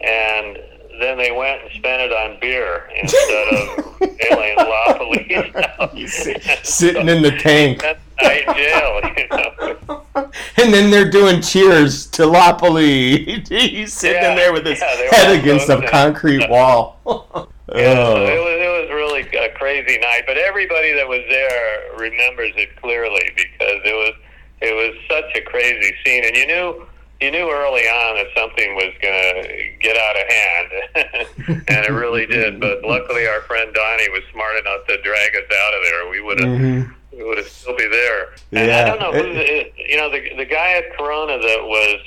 [0.00, 0.58] and
[1.00, 6.66] then they went and spent it on beer instead of bailing La Police out.
[6.66, 7.80] Sitting in the tank.
[7.82, 9.98] That's night jail, you know.
[10.56, 13.46] And then they're doing cheers to Lopoli.
[13.48, 16.98] He's sitting Yeah, there with his yeah, head against a concrete wall.
[17.74, 18.44] Yeah, so it oh.
[18.44, 23.30] was it was really a crazy night, but everybody that was there remembers it clearly
[23.34, 24.14] because it was
[24.60, 26.84] it was such a crazy scene, and you knew
[27.22, 31.92] you knew early on that something was going to get out of hand, and it
[31.92, 32.60] really did.
[32.60, 36.10] But luckily, our friend Donnie was smart enough to drag us out of there.
[36.10, 36.94] We would have Mhm.
[37.12, 38.34] We would have still be there.
[38.52, 38.82] And Yeah.
[38.82, 42.00] I don't know who the, you know the the guy at Corona that was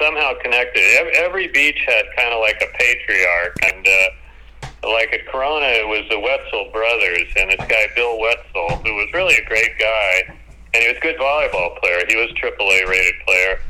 [0.00, 0.82] somehow connected.
[0.98, 5.86] Every, every beach had kind of like a patriarch, and uh, like at Corona, it
[5.86, 10.36] was the Wetzel brothers and this guy Bill Wetzel, who was really a great guy,
[10.74, 12.04] and he was a good volleyball player.
[12.08, 13.60] He was AAA rated player,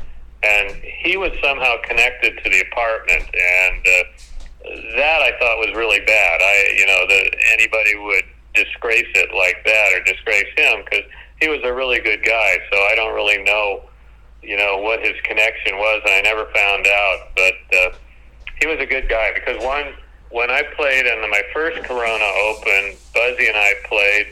[0.43, 4.03] and he was somehow connected to the apartment, and uh,
[4.95, 6.41] that I thought was really bad.
[6.41, 8.25] I, you know, that anybody would
[8.63, 11.05] disgrace it like that or disgrace him because
[11.41, 12.57] he was a really good guy.
[12.71, 13.83] So I don't really know,
[14.41, 17.19] you know, what his connection was, and I never found out.
[17.35, 17.89] But uh,
[18.59, 19.93] he was a good guy because one
[20.29, 24.27] when I played in my first Corona Open, Buzzy and I played,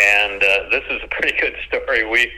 [0.00, 2.06] and uh, this is a pretty good story.
[2.08, 2.30] We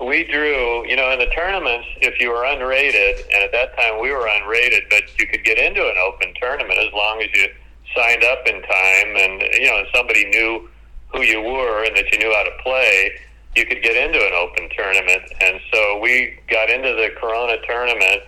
[0.00, 4.00] we drew, you know, in the tournaments, if you were unrated, and at that time
[4.00, 7.48] we were unrated, but you could get into an open tournament as long as you
[7.94, 10.68] signed up in time, and you know, somebody knew
[11.12, 13.12] who you were and that you knew how to play.
[13.56, 18.22] You could get into an open tournament, and so we got into the Corona tournament,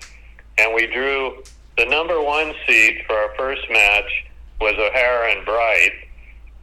[0.59, 1.43] and we drew
[1.77, 4.27] the number one seed for our first match
[4.61, 5.93] was O'Hara and Bright,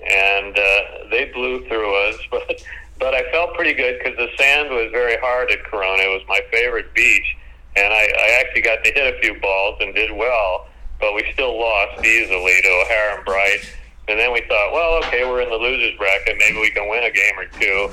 [0.08, 2.16] and uh, they blew through us.
[2.32, 2.64] But
[3.00, 6.02] but I felt pretty good because the sand was very hard at Corona.
[6.02, 7.38] It was my favorite beach,
[7.76, 10.68] and I, I actually got to hit a few balls and did well.
[11.00, 13.60] But we still lost easily to O'Hara and Bright.
[14.08, 16.38] And then we thought, well, okay, we're in the losers bracket.
[16.40, 17.92] Maybe we can win a game or two.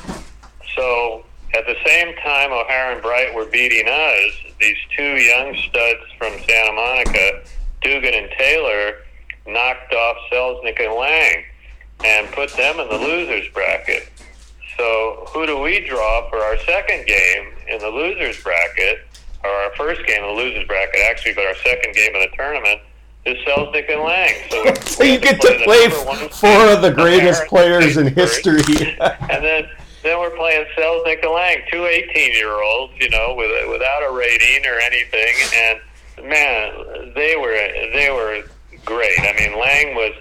[0.76, 1.24] So
[1.54, 4.32] at the same time, O'Hara and Bright were beating us.
[4.60, 7.42] These two young studs from Santa Monica,
[7.82, 8.98] Dugan and Taylor,
[9.46, 11.44] knocked off Selznick and Lang
[12.04, 14.08] and put them in the losers bracket.
[14.76, 19.06] So who do we draw for our second game in the losers bracket,
[19.44, 22.36] or our first game in the losers bracket, actually, but our second game of the
[22.36, 22.80] tournament
[23.26, 24.34] is Selznick and Lang.
[24.50, 28.96] So, So you get play to the play four of the greatest players in history.
[29.00, 29.68] and then
[30.02, 34.12] then we're playing Selznick and Lang, two 18 year olds, you know, with, without a
[34.12, 35.34] rating or anything.
[35.56, 37.56] And man, they were
[37.92, 38.42] they were
[38.84, 39.18] great.
[39.18, 40.12] I mean, Lang was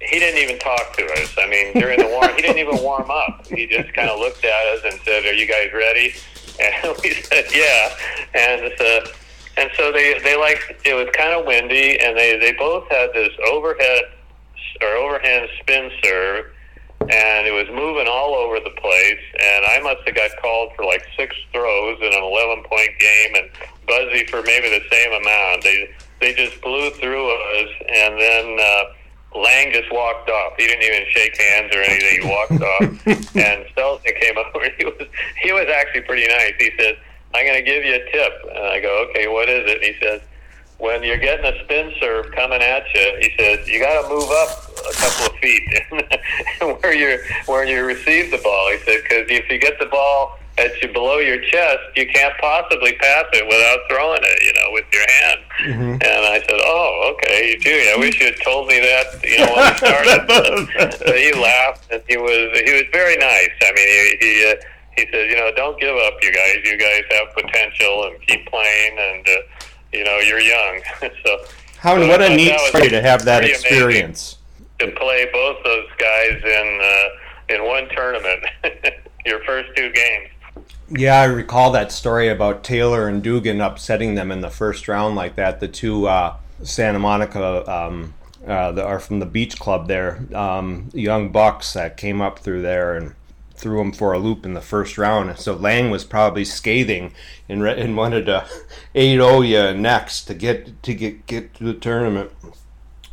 [0.00, 1.34] he didn't even talk to us.
[1.38, 3.46] I mean, during the warm, he didn't even warm up.
[3.46, 6.14] He just kind of looked at us and said, "Are you guys ready?"
[6.60, 7.96] And we said, "Yeah."
[8.34, 9.08] And uh,
[9.56, 13.10] and so they they like it was kind of windy, and they they both had
[13.14, 14.04] this overhead
[14.82, 16.46] or overhand spin serve,
[17.00, 19.24] and it was moving all over the place.
[19.40, 23.34] And I must have got called for like six throws in an 11 point game,
[23.36, 23.50] and
[23.86, 25.62] Buzzy for maybe the same amount.
[25.62, 25.90] They
[26.20, 28.58] they just blew through us, and then.
[28.60, 28.84] Uh,
[29.34, 30.54] Lang just walked off.
[30.56, 32.22] He didn't even shake hands or anything.
[32.22, 32.80] He walked off,
[33.36, 34.66] and Selznick came over.
[34.78, 35.08] He was
[35.42, 36.54] he was actually pretty nice.
[36.58, 36.96] He said,
[37.34, 39.84] "I'm going to give you a tip," and I go, "Okay, what is it?" And
[39.84, 40.20] he says,
[40.78, 44.30] "When you're getting a spin serve coming at you, he says you got to move
[44.30, 45.62] up a couple of feet
[46.82, 50.38] where you where you receive the ball." He said, "Because if you get the ball."
[50.58, 54.72] At you below your chest, you can't possibly pass it without throwing it, you know,
[54.72, 55.40] with your hand.
[55.66, 55.92] Mm-hmm.
[56.00, 59.52] And I said, "Oh, okay, gee, I wish you had told me that, you know,
[59.52, 63.50] when we started." Uh, he laughed and he was he was very nice.
[63.60, 64.54] I mean, he he, uh,
[64.96, 66.56] he said, "You know, don't give up, you guys.
[66.64, 70.80] You guys have potential and keep playing, and uh, you know, you're young."
[71.24, 71.38] so,
[71.78, 74.38] How so what a neat story to have that experience.
[74.78, 78.44] to play both those guys in uh, in one tournament,
[79.26, 80.30] your first two games.
[80.88, 85.16] Yeah, I recall that story about Taylor and Dugan upsetting them in the first round
[85.16, 85.60] like that.
[85.60, 88.14] The two uh, Santa Monica um,
[88.46, 92.62] uh, that are from the beach club there, um, young bucks that came up through
[92.62, 93.14] there and
[93.56, 95.38] threw him for a loop in the first round.
[95.38, 97.12] So Lang was probably scathing
[97.48, 98.46] and, re- and wanted to
[98.94, 102.30] 8-0 you next to get to get get to the tournament.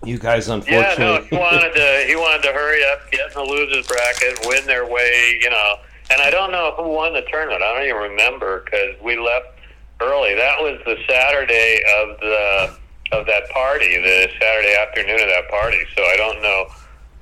[0.03, 3.33] You guys, unfortunately, Yeah, no, he wanted to he wanted to hurry up, get in
[3.33, 5.75] the losers bracket, win their way, you know.
[6.11, 7.63] And I don't know who won the tournament.
[7.63, 9.47] I don't even remember because we left
[10.01, 10.35] early.
[10.35, 12.75] That was the Saturday of the
[13.13, 15.79] of that party, the Saturday afternoon of that party.
[15.95, 16.65] So I don't know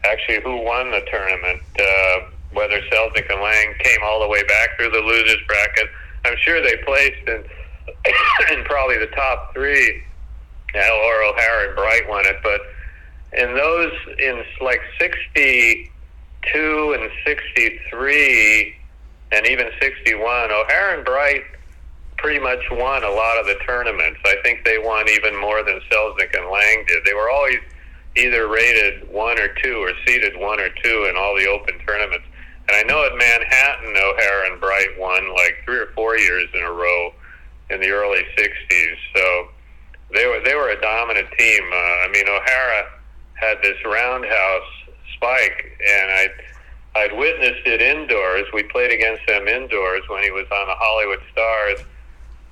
[0.04, 1.62] actually who won the tournament.
[1.80, 2.20] Uh,
[2.54, 5.88] whether Selznick and Lang came all the way back through the losers bracket.
[6.26, 7.44] I'm sure they placed in
[8.58, 10.04] in probably the top three.
[10.74, 12.62] Yeah, or O'Hara and Bright won it, but
[13.34, 15.90] in those in like 62
[17.00, 18.76] and 63
[19.32, 21.44] and even 61 o'hara and bright
[22.18, 25.80] pretty much won a lot of the tournaments i think they won even more than
[25.90, 27.60] selznick and lang did they were always
[28.18, 32.26] either rated one or two or seeded one or two in all the open tournaments
[32.72, 36.64] and i know at manhattan o'hara and bright won like three or four years in
[36.64, 37.14] a row
[37.70, 39.48] in the early 60s so
[40.14, 42.88] they were they were a dominant team uh, i mean o'hara
[43.42, 44.82] had this roundhouse
[45.22, 46.30] spike, and I
[46.94, 48.46] I'd witnessed it indoors.
[48.54, 51.80] We played against them indoors when he was on the Hollywood Stars,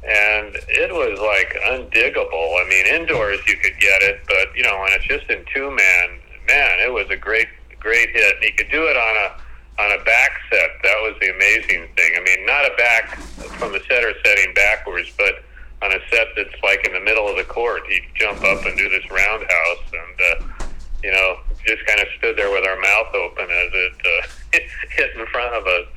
[0.03, 2.61] and it was like undiggable.
[2.61, 5.69] I mean, indoors you could get it, but you know when it's just in two
[5.69, 7.47] man, man, it was a great
[7.79, 8.35] great hit.
[8.35, 9.41] And he could do it on a
[9.79, 10.69] on a back set.
[10.83, 12.11] That was the amazing thing.
[12.17, 13.17] I mean, not a back
[13.57, 15.43] from the setter setting backwards, but
[15.81, 17.83] on a set that's like in the middle of the court.
[17.87, 20.65] He'd jump up and do this roundhouse, and uh,
[21.03, 24.27] you know, just kind of stood there with our mouth open as it uh,
[24.91, 25.87] hit in front of us.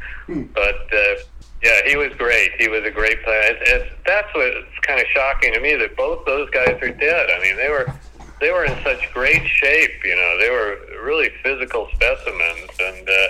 [0.54, 1.14] But uh,
[1.62, 2.52] yeah, he was great.
[2.58, 3.40] He was a great player.
[3.42, 7.30] It's, it's, that's what's kind of shocking to me that both those guys are dead.
[7.30, 7.92] I mean, they were
[8.40, 10.04] they were in such great shape.
[10.04, 13.26] You know, they were really physical specimens, and uh,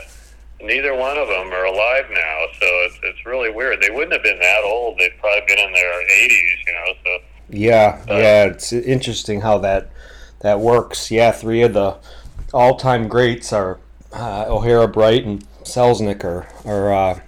[0.63, 2.47] neither one of them are alive now.
[2.61, 3.81] So it's it's really weird.
[3.81, 4.99] They wouldn't have been that old.
[4.99, 6.57] They'd probably been in their 80s.
[6.67, 7.19] You know, so.
[7.51, 9.91] Yeah, yeah, it's interesting how that
[10.41, 11.11] that works.
[11.11, 11.99] Yeah, three of the
[12.55, 13.79] all-time greats are
[14.13, 17.21] uh, O'Hara, Bright, and Selznick are are uh,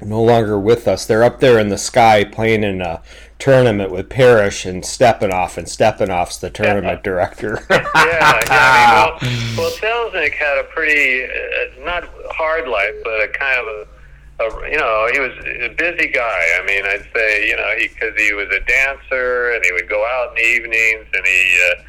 [0.00, 1.04] no longer with us.
[1.06, 3.02] They're up there in the sky playing in a
[3.42, 7.58] tournament with Parrish and Steppanoff, and Steppanoff's the tournament director.
[7.70, 8.38] yeah, yeah.
[8.52, 13.58] I mean, well, well, Selznick had a pretty uh, not hard life, but a kind
[13.58, 16.46] of a, a you know, he was a busy guy.
[16.60, 19.88] I mean, I'd say you know, he because he was a dancer and he would
[19.88, 21.82] go out in the evenings and he uh,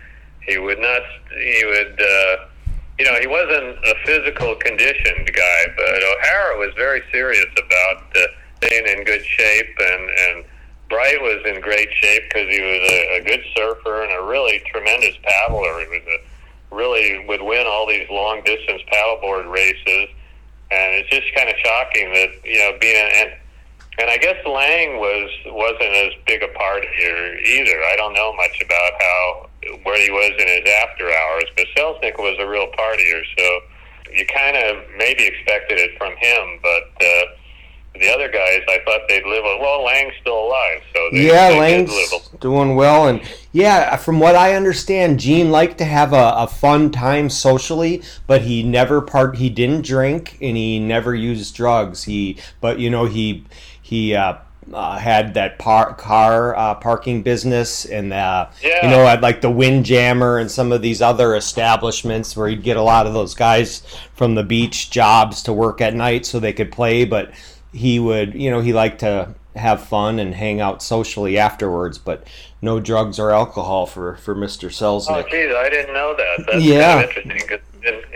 [0.47, 1.03] he would not
[1.37, 2.01] he would.
[2.01, 2.47] Uh,
[2.97, 8.19] you know, he wasn't a physical conditioned guy, but O'Hara was very serious about uh,
[8.57, 10.45] staying in good shape, and and
[10.89, 14.61] Bright was in great shape because he was a, a good surfer and a really
[14.71, 15.79] tremendous paddler.
[15.79, 20.09] He was a really would win all these long distance paddleboard races,
[20.71, 23.33] and it's just kind of shocking that you know being and
[23.99, 27.77] and I guess Lang was wasn't as big a partier either.
[27.83, 29.49] I don't know much about how
[29.83, 33.59] where he was in his after hours, but Selznick was a real partier, so
[34.11, 37.03] you kind of maybe expected it from him, but.
[37.03, 37.25] uh
[37.99, 39.43] the other guys, I thought they'd live.
[39.59, 43.21] Well, Lang's still alive, so they, yeah, they Lang's doing well, and
[43.51, 48.41] yeah, from what I understand, Gene liked to have a, a fun time socially, but
[48.41, 49.37] he never part.
[49.37, 52.03] He didn't drink, and he never used drugs.
[52.03, 53.45] He, but you know, he
[53.81, 54.37] he uh,
[54.73, 58.85] uh, had that par- car uh, parking business, and uh, Yeah.
[58.85, 62.77] you know, at like the Windjammer and some of these other establishments where he'd get
[62.77, 63.83] a lot of those guys
[64.15, 67.05] from the beach jobs to work at night so they could play.
[67.05, 67.31] But
[67.73, 72.25] he would, you know, he liked to have fun and hang out socially afterwards, but
[72.61, 74.65] no drugs or alcohol for for Mr.
[74.65, 75.29] Oh, Selznick.
[75.29, 76.45] geez, I didn't know that.
[76.47, 77.03] That's Yeah.
[77.03, 77.59] kind of interesting.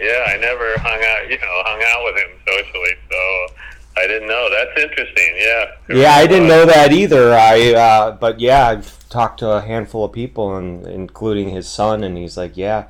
[0.01, 3.53] yeah, I never hung out, you know, hung out with him socially, so
[4.01, 4.47] I didn't know.
[4.49, 5.36] That's interesting.
[5.38, 5.66] Yeah.
[5.89, 7.34] Yeah, I didn't know that either.
[7.34, 12.03] I, uh, but yeah, I've talked to a handful of people, and including his son,
[12.03, 12.86] and he's like, "Yeah,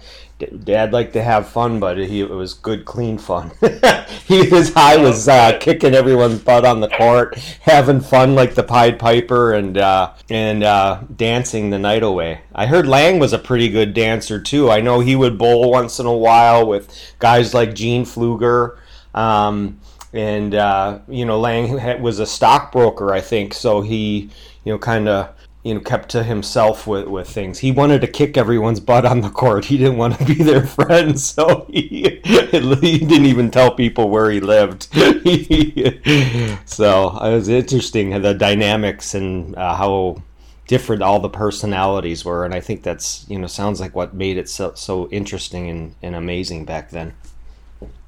[0.64, 3.52] Dad liked to have fun, but he, it was good, clean fun.
[4.26, 8.64] he his high was uh, kicking everyone's butt on the court, having fun like the
[8.64, 12.42] Pied Piper, and uh, and uh, dancing the night away.
[12.54, 14.70] I heard Lang was a pretty good dancer too.
[14.70, 18.78] I know he would bowl once in a while with guys like Gene Fluger.
[19.16, 19.80] Um,
[20.14, 24.30] and uh, you know Lang was a stockbroker, I think, so he
[24.64, 25.34] you know kind of
[25.68, 27.60] you know kept to himself with, with things.
[27.60, 29.66] He wanted to kick everyone's butt on the court.
[29.66, 34.32] He didn't want to be their friend, so he, he didn't even tell people where
[34.32, 34.84] he lived.
[36.66, 40.22] so it was interesting the dynamics and uh, how
[40.68, 44.38] different all the personalities were, and I think that's you know sounds like what made
[44.38, 47.14] it so so interesting and, and amazing back then.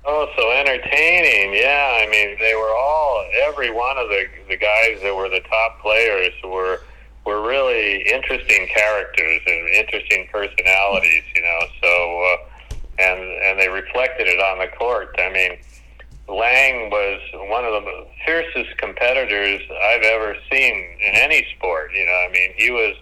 [0.05, 1.53] Oh, so entertaining.
[1.53, 5.41] Yeah, I mean, they were all, every one of the, the guys that were the
[5.41, 6.81] top players were
[7.29, 11.59] were really interesting characters and interesting personalities, you know.
[11.81, 15.15] So, uh, and and they reflected it on the court.
[15.19, 15.59] I mean,
[16.27, 21.91] Lang was one of the fiercest competitors I've ever seen in any sport.
[21.93, 22.95] You know, I mean, he was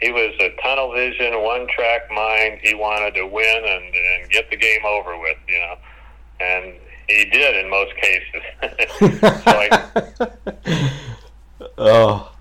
[0.00, 2.60] he was a tunnel vision, one track mind.
[2.62, 5.38] He wanted to win and and get the game over with.
[5.48, 5.76] You know,
[6.40, 6.74] and
[7.08, 8.42] he did in most cases.
[9.42, 10.90] so I,
[11.78, 12.33] oh,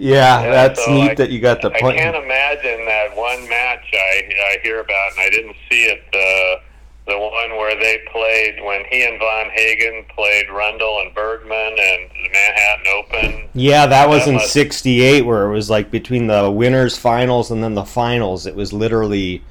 [0.00, 1.96] yeah, Yeah, that's so neat I- that you got the Point.
[1.96, 4.22] I can't imagine that one match I
[4.52, 6.02] I hear about, and I didn't see it.
[6.12, 6.60] The
[7.06, 12.10] the one where they played when he and Von Hagen played Rundle and Bergman and
[12.10, 13.48] the Manhattan Open.
[13.52, 17.62] Yeah, that was That in '68, where it was like between the winners' finals and
[17.64, 18.46] then the finals.
[18.46, 19.42] It was literally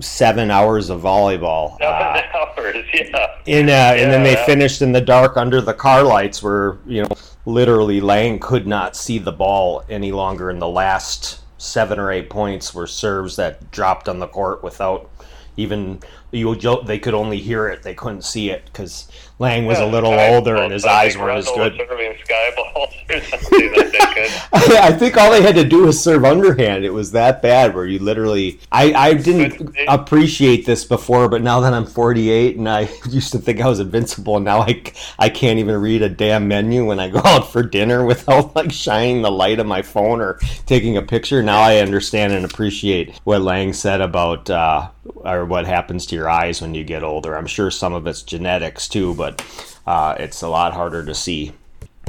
[0.00, 1.76] seven hours of volleyball.
[1.80, 3.26] Uh, Seven hours, yeah.
[3.46, 7.02] in uh, and then they finished in the dark under the car lights, where you
[7.02, 7.08] know
[7.52, 10.50] literally Lang could not see the ball any longer.
[10.50, 15.10] In the last seven or eight points were serves that dropped on the court without
[15.56, 16.00] even
[16.32, 16.54] you.
[16.84, 19.10] They could only hear it; they couldn't see it because
[19.40, 21.72] Lang was a little older and his eyes weren't as good.
[21.72, 24.30] was serving sky balls or something that they could.
[24.82, 26.84] I think all they had to do was serve underhand.
[26.84, 28.60] It was that bad where you literally.
[28.70, 33.38] I, I didn't appreciate this before, but now that I'm 48 and I used to
[33.38, 34.82] think I was invincible, and now I,
[35.18, 38.70] I can't even read a damn menu when I go out for dinner without like
[38.70, 41.42] shining the light of my phone or taking a picture.
[41.42, 44.90] Now I understand and appreciate what Lang said about uh,
[45.24, 47.34] or what happens to your eyes when you get older.
[47.36, 49.44] I'm sure some of it's genetics too, but
[49.86, 51.52] uh, it's a lot harder to see.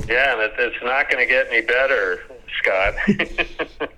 [0.07, 2.21] Yeah, and it's not going to get any better,
[2.59, 2.95] Scott.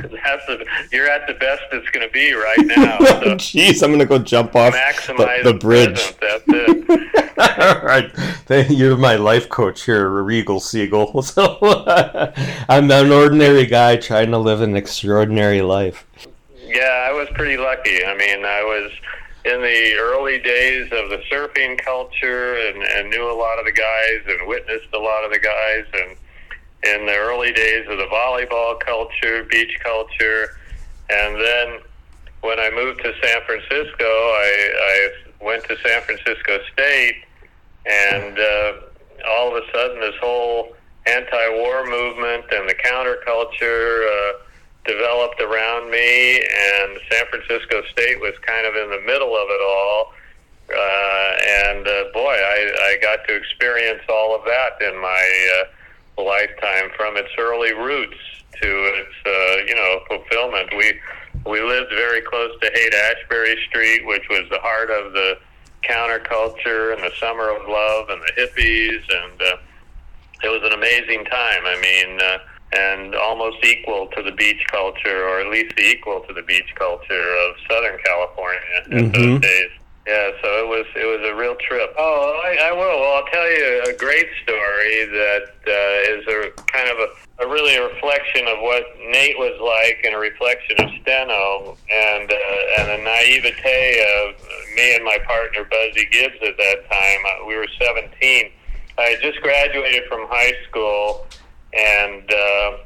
[0.00, 2.98] That's you're at the best it's going to be right now.
[2.98, 6.16] So Jeez, I'm gonna go jump off the, the bridge.
[6.16, 6.20] present.
[6.20, 7.26] That's it.
[7.74, 11.22] All right, you're my life coach here, Regal Siegel.
[11.22, 11.58] So
[12.68, 16.06] I'm an ordinary guy trying to live an extraordinary life.
[16.64, 18.04] Yeah, I was pretty lucky.
[18.04, 18.92] I mean, I was
[19.46, 23.70] in the early days of the surfing culture and, and knew a lot of the
[23.70, 25.84] guys and witnessed a lot of the guys.
[25.94, 26.16] And
[26.82, 30.58] in the early days of the volleyball culture, beach culture.
[31.10, 31.78] And then
[32.40, 37.22] when I moved to San Francisco, I, I went to San Francisco State.
[37.86, 38.72] And uh,
[39.28, 40.74] all of a sudden, this whole
[41.06, 44.38] anti-war movement and the counterculture uh,
[44.86, 49.60] developed around me, and San Francisco State was kind of in the middle of it
[49.62, 50.12] all.
[50.68, 51.32] Uh,
[51.68, 55.66] and uh, boy, I, I got to experience all of that in my
[56.18, 58.18] uh, lifetime, from its early roots
[58.60, 60.70] to its uh, you know fulfillment.
[60.76, 60.98] We
[61.44, 65.38] we lived very close to Haight Ashbury Street, which was the heart of the
[65.84, 69.56] counterculture and the summer of love and the hippies, and uh,
[70.42, 71.62] it was an amazing time.
[71.64, 72.38] I mean, uh,
[72.72, 77.36] and almost equal to the beach culture, or at least equal to the beach culture
[77.46, 79.14] of Southern California in Mhm.
[79.14, 79.70] those days.
[80.06, 81.92] Yeah, so it was it was a real trip.
[81.98, 83.00] Oh, I, I will.
[83.00, 87.48] Well, I'll tell you a great story that uh, is a kind of a, a
[87.48, 92.78] really a reflection of what Nate was like, and a reflection of Steno, and uh,
[92.78, 94.36] and the naivete of
[94.76, 97.18] me and my partner Buzzy Gibbs at that time.
[97.26, 98.50] Uh, we were 17.
[98.98, 101.26] I had just graduated from high school,
[101.72, 102.78] and uh,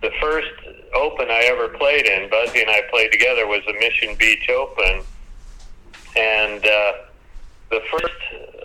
[0.00, 0.50] the first
[0.94, 5.02] Open I ever played in, Buzzy and I played together, was the Mission Beach Open.
[6.16, 6.92] And uh,
[7.70, 8.14] the first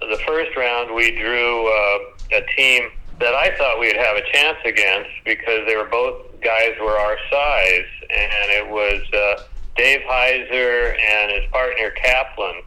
[0.02, 2.00] the first round, we drew uh,
[2.34, 2.90] a team
[3.20, 7.18] that I thought we'd have a chance against because they were both guys were our
[7.32, 9.44] size, and it was uh,
[9.76, 12.62] Dave Heiser and his partner Kaplan.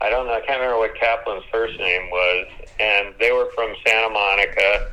[0.00, 2.46] I don't know, I can't remember what Kaplan's first name was,
[2.80, 4.91] and they were from Santa Monica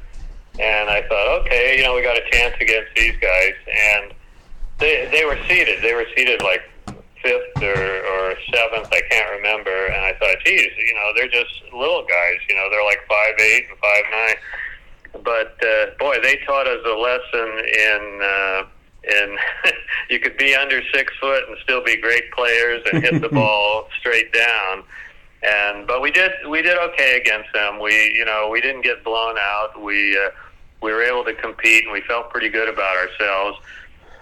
[0.60, 4.14] and I thought, okay, you know, we got a chance against these guys, and
[4.78, 5.82] they they were seated.
[5.82, 6.62] They were seated like
[7.22, 9.88] fifth or, or seventh, I can't remember.
[9.88, 12.40] And I thought, geez, you know, they're just little guys.
[12.48, 15.24] You know, they're like five eight and five nine.
[15.24, 18.20] But uh, boy, they taught us a lesson in.
[18.22, 18.64] Uh,
[19.02, 19.38] in
[20.10, 23.88] you could be under six foot and still be great players and hit the ball
[24.00, 24.84] straight down.
[25.42, 27.80] And but we did we did okay against them.
[27.80, 29.82] We you know we didn't get blown out.
[29.82, 30.32] We uh,
[30.82, 33.60] we were able to compete and we felt pretty good about ourselves.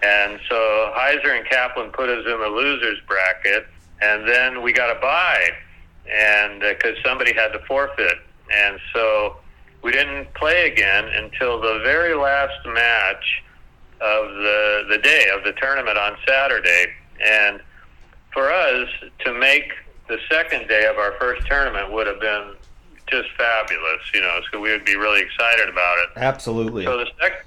[0.03, 3.67] And so Heiser and Kaplan put us in the losers bracket,
[4.01, 5.49] and then we got a bye,
[6.11, 8.19] and because uh, somebody had to forfeit,
[8.53, 9.37] and so
[9.81, 13.43] we didn't play again until the very last match
[13.99, 16.93] of the the day of the tournament on Saturday.
[17.19, 17.59] And
[18.31, 18.87] for us
[19.25, 19.71] to make
[20.07, 22.53] the second day of our first tournament would have been
[23.09, 24.39] just fabulous, you know.
[24.51, 26.09] So we would be really excited about it.
[26.17, 26.85] Absolutely.
[26.85, 27.45] So the second,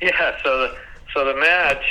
[0.00, 0.36] yeah.
[0.42, 0.76] So the
[1.14, 1.84] so the match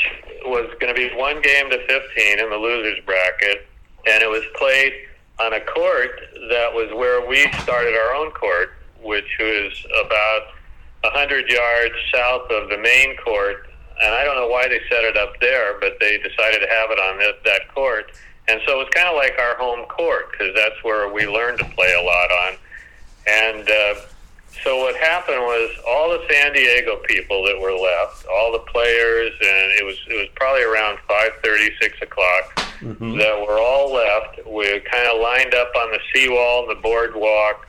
[0.46, 3.68] was going to be one game to 15 in the losers bracket,
[4.06, 4.94] and it was played
[5.40, 10.54] on a court that was where we started our own court, which was about
[11.02, 13.68] 100 yards south of the main court.
[14.02, 16.92] And I don't know why they set it up there, but they decided to have
[16.92, 18.12] it on this, that court.
[18.48, 21.60] And so it was kind of like our home court because that's where we learned
[21.60, 22.58] to play a lot on.
[23.28, 23.96] And uh,
[24.64, 29.34] so what happened was all the San Diego people that were left, all the players,
[29.40, 32.56] and it was it was probably around five thirty, six o'clock
[33.18, 34.46] that were all left.
[34.46, 37.68] We kind of lined up on the seawall and the boardwalk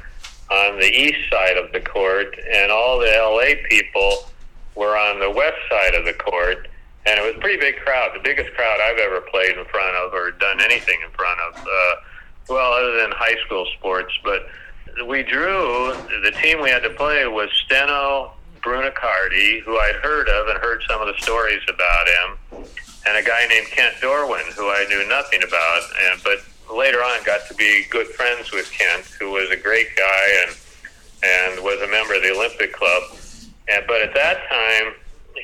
[0.51, 4.31] on the east side of the court, and all the LA people
[4.75, 6.69] were on the west side of the court.
[7.07, 9.97] And it was a pretty big crowd, the biggest crowd I've ever played in front
[9.97, 11.57] of or done anything in front of.
[11.57, 11.95] Uh,
[12.49, 14.49] well, other than high school sports, but
[15.07, 20.49] we drew the team we had to play was Steno Brunicardi, who I'd heard of
[20.49, 22.67] and heard some of the stories about him,
[23.07, 26.39] and a guy named Kent Dorwin, who I knew nothing about, and but
[26.75, 30.57] later on got to be good friends with Kent, who was a great guy and
[31.23, 33.03] and was a member of the Olympic Club.
[33.69, 34.95] And but at that time,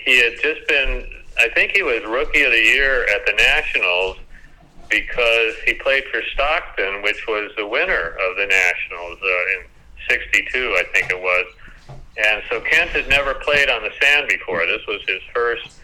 [0.04, 1.08] he had just been.
[1.36, 4.18] I think he was Rookie of the Year at the Nationals
[4.94, 9.66] because he played for Stockton, which was the winner of the Nationals uh, in
[10.08, 11.46] '62, I think it was.
[12.16, 14.64] And so Kent had never played on the sand before.
[14.66, 15.80] This was his first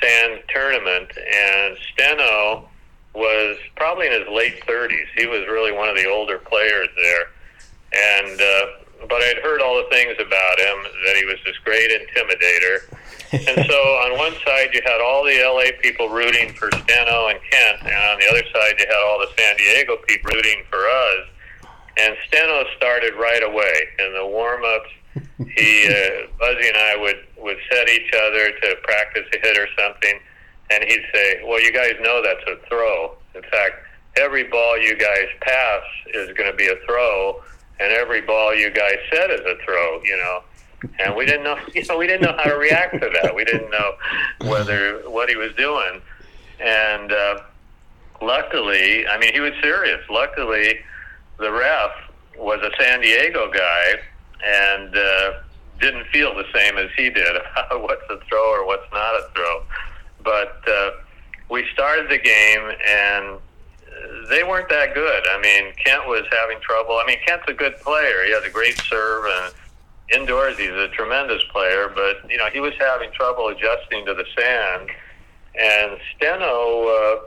[0.00, 2.68] sand tournament, and Steno
[3.14, 5.06] was probably in his late 30s.
[5.16, 8.66] He was really one of the older players there, and uh,
[9.06, 10.76] but I'd heard all the things about him
[11.06, 12.88] that he was this great intimidator.
[13.32, 17.38] and so on one side you had all the LA people rooting for Steno and
[17.50, 20.88] Kent, and on the other side you had all the San Diego people rooting for
[20.88, 21.28] us.
[21.98, 24.90] And Steno started right away in the warm-ups.
[25.56, 29.68] He, uh, Buzzy and I would would set each other to practice a hit or
[29.78, 30.18] something,
[30.70, 33.16] and he'd say, "Well, you guys know that's a throw.
[33.34, 33.86] In fact,
[34.16, 35.82] every ball you guys pass
[36.14, 37.42] is going to be a throw,
[37.80, 40.02] and every ball you guys set is a throw.
[40.02, 40.42] You know."
[41.00, 43.34] And we didn't know, you know, we didn't know how to react to that.
[43.34, 43.94] We didn't know
[44.42, 46.00] whether what he was doing,
[46.60, 47.40] and uh,
[48.22, 50.00] luckily, I mean, he was serious.
[50.08, 50.78] Luckily,
[51.38, 51.90] the ref
[52.36, 53.94] was a San Diego guy
[54.44, 55.32] and uh,
[55.80, 59.28] didn't feel the same as he did about what's a throw or what's not a
[59.34, 59.62] throw.
[60.22, 60.90] But uh,
[61.50, 63.38] we started the game and
[64.28, 65.22] they weren't that good.
[65.28, 66.96] I mean, Kent was having trouble.
[66.96, 68.24] I mean, Kent's a good player.
[68.24, 69.54] He has a great serve and
[70.14, 74.24] indoors he's a tremendous player, but you know, he was having trouble adjusting to the
[74.36, 74.90] sand.
[75.60, 77.20] And Steno uh,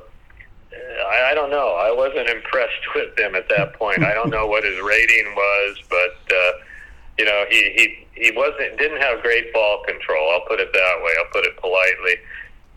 [0.74, 1.76] I, I don't know.
[1.76, 4.04] I wasn't impressed with him at that point.
[4.04, 6.52] I don't know what his rating was, but uh,
[7.18, 10.32] you know, he he he wasn't didn't have great ball control.
[10.32, 11.12] I'll put it that way.
[11.20, 12.16] I'll put it politely.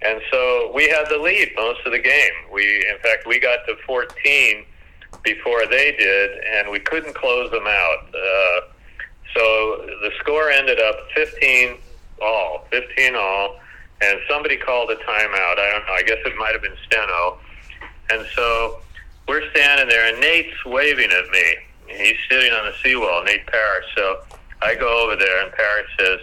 [0.05, 2.33] And so we had the lead most of the game.
[2.53, 4.65] We, in fact, we got to 14
[5.23, 8.15] before they did, and we couldn't close them out.
[8.15, 8.61] Uh,
[9.35, 11.79] so the score ended up 15
[12.21, 13.59] all, 15 all,
[14.03, 15.59] and somebody called a timeout.
[15.59, 15.93] I don't know.
[15.95, 17.39] I guess it might have been Steno.
[18.11, 18.81] And so
[19.27, 21.55] we're standing there, and Nate's waving at me.
[21.87, 23.87] He's sitting on the seawall, Nate Parrish.
[23.97, 24.21] So
[24.61, 26.21] I go over there, and Parrish says,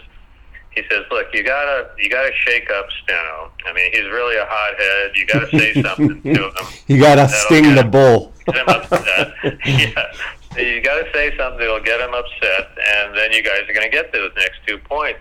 [0.71, 3.51] he says, "Look, you gotta you gotta shake up Steno.
[3.65, 5.15] I mean, he's really a hothead.
[5.15, 6.65] You gotta say something to him.
[6.87, 8.33] You gotta sting the bull.
[8.45, 9.33] Get him upset.
[9.65, 13.89] yeah, you gotta say something that'll get him upset, and then you guys are gonna
[13.89, 15.19] get those next two points."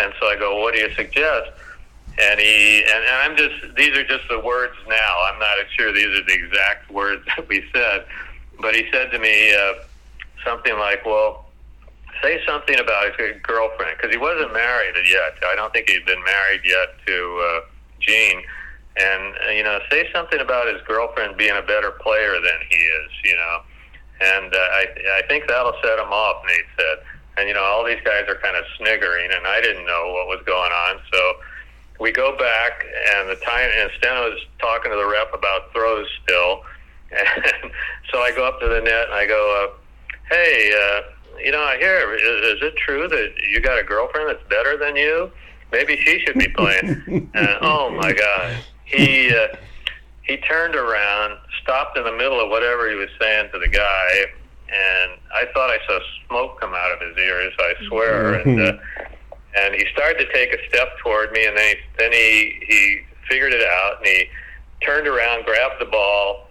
[0.00, 1.50] And so I go, "What do you suggest?"
[2.18, 5.22] And he and, and I'm just these are just the words now.
[5.30, 8.06] I'm not sure these are the exact words that we said,
[8.58, 9.74] but he said to me uh,
[10.44, 11.44] something like, "Well."
[12.22, 15.38] Say something about his girlfriend because he wasn't married yet.
[15.46, 17.60] I don't think he'd been married yet to uh,
[18.00, 18.42] Jean.
[18.96, 22.76] And uh, you know, say something about his girlfriend being a better player than he
[22.76, 23.10] is.
[23.24, 23.56] You know,
[24.20, 24.86] and uh, I
[25.18, 26.42] I think that'll set him off.
[26.46, 26.98] Nate said.
[27.36, 30.26] And you know, all these guys are kind of sniggering, and I didn't know what
[30.26, 30.98] was going on.
[31.12, 31.34] So
[32.00, 36.06] we go back, and the time and Steno was talking to the rep about throws
[36.24, 36.62] still.
[37.10, 37.72] And
[38.12, 41.62] so I go up to the net and I go, uh, "Hey." Uh, you know,
[41.62, 45.30] I hear, is, is it true that you got a girlfriend that's better than you?
[45.72, 47.02] Maybe she should be playing.
[47.06, 47.30] and,
[47.60, 48.56] oh my God.
[48.84, 49.56] He, uh,
[50.22, 54.26] he turned around, stopped in the middle of whatever he was saying to the guy,
[54.68, 58.34] and I thought I saw smoke come out of his ears, I swear.
[58.34, 58.72] and, uh,
[59.56, 63.00] and he started to take a step toward me, and then he, then he, he
[63.28, 64.28] figured it out, and he
[64.84, 66.48] turned around, grabbed the ball,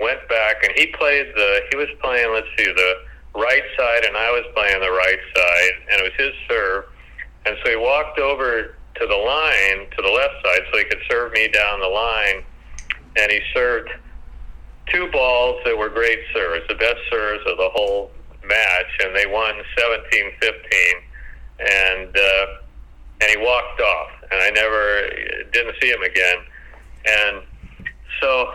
[0.00, 2.94] went back, and he played the, he was playing, let's see, the,
[3.34, 6.84] right side and I was playing the right side and it was his serve.
[7.46, 11.02] And so he walked over to the line to the left side so he could
[11.10, 12.44] serve me down the line
[13.16, 13.90] and he served
[14.86, 18.10] two balls that were great serves, the best serves of the whole
[18.44, 20.32] match and they won 17-15
[21.60, 22.46] and uh,
[23.22, 25.08] and he walked off and I never
[25.52, 26.38] didn't see him again.
[27.06, 27.42] And
[28.20, 28.52] so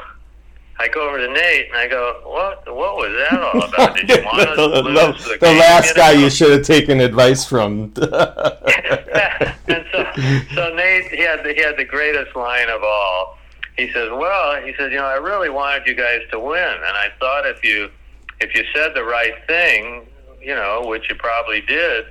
[0.78, 2.66] I go over to Nate and I go, "What?
[2.76, 3.96] What was that all about?
[3.96, 6.64] Did you want us to the, lose the- the, the last guy you should have
[6.64, 7.94] taken advice from.
[7.96, 10.06] and so,
[10.54, 13.38] so Nate, he had the, he had the greatest line of all.
[13.78, 16.98] He says, "Well, he says, you know, I really wanted you guys to win, and
[16.98, 17.90] I thought if you
[18.42, 20.08] if you said the right thing,
[20.42, 22.06] you know, which you probably did."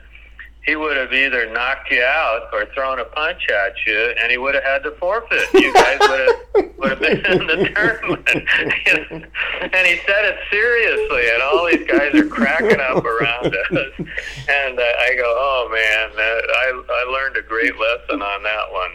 [0.66, 4.38] He would have either knocked you out or thrown a punch at you, and he
[4.38, 5.46] would have had to forfeit.
[5.52, 8.28] You guys would have would have been in the tournament.
[9.64, 13.92] And he said it seriously, and all these guys are cracking up around us.
[13.98, 18.72] And uh, I go, "Oh man, uh, I I learned a great lesson on that
[18.72, 18.90] one."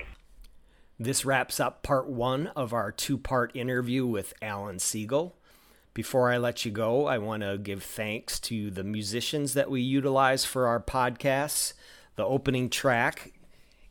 [1.00, 5.36] This wraps up part one of our two part interview with Alan Siegel.
[6.00, 9.82] Before I let you go, I want to give thanks to the musicians that we
[9.82, 11.74] utilize for our podcasts.
[12.16, 13.34] The opening track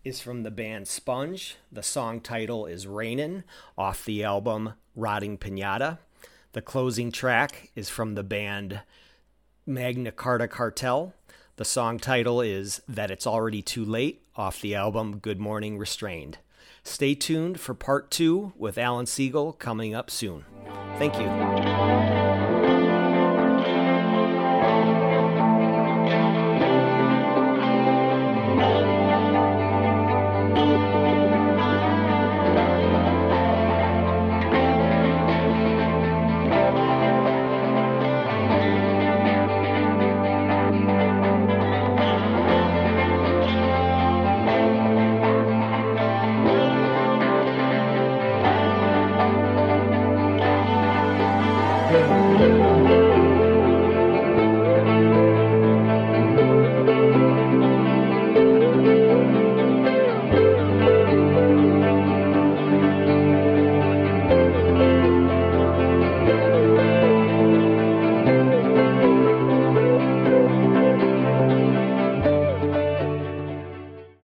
[0.04, 1.56] is from the band Sponge.
[1.70, 3.44] The song title is Rainin'
[3.76, 5.98] off the album Rotting Pinata.
[6.52, 8.80] The closing track is from the band
[9.66, 11.12] Magna Carta Cartel.
[11.56, 16.38] The song title is That It's Already Too Late off the album Good Morning Restrained.
[16.88, 20.46] Stay tuned for part two with Alan Siegel coming up soon.
[20.98, 22.47] Thank you.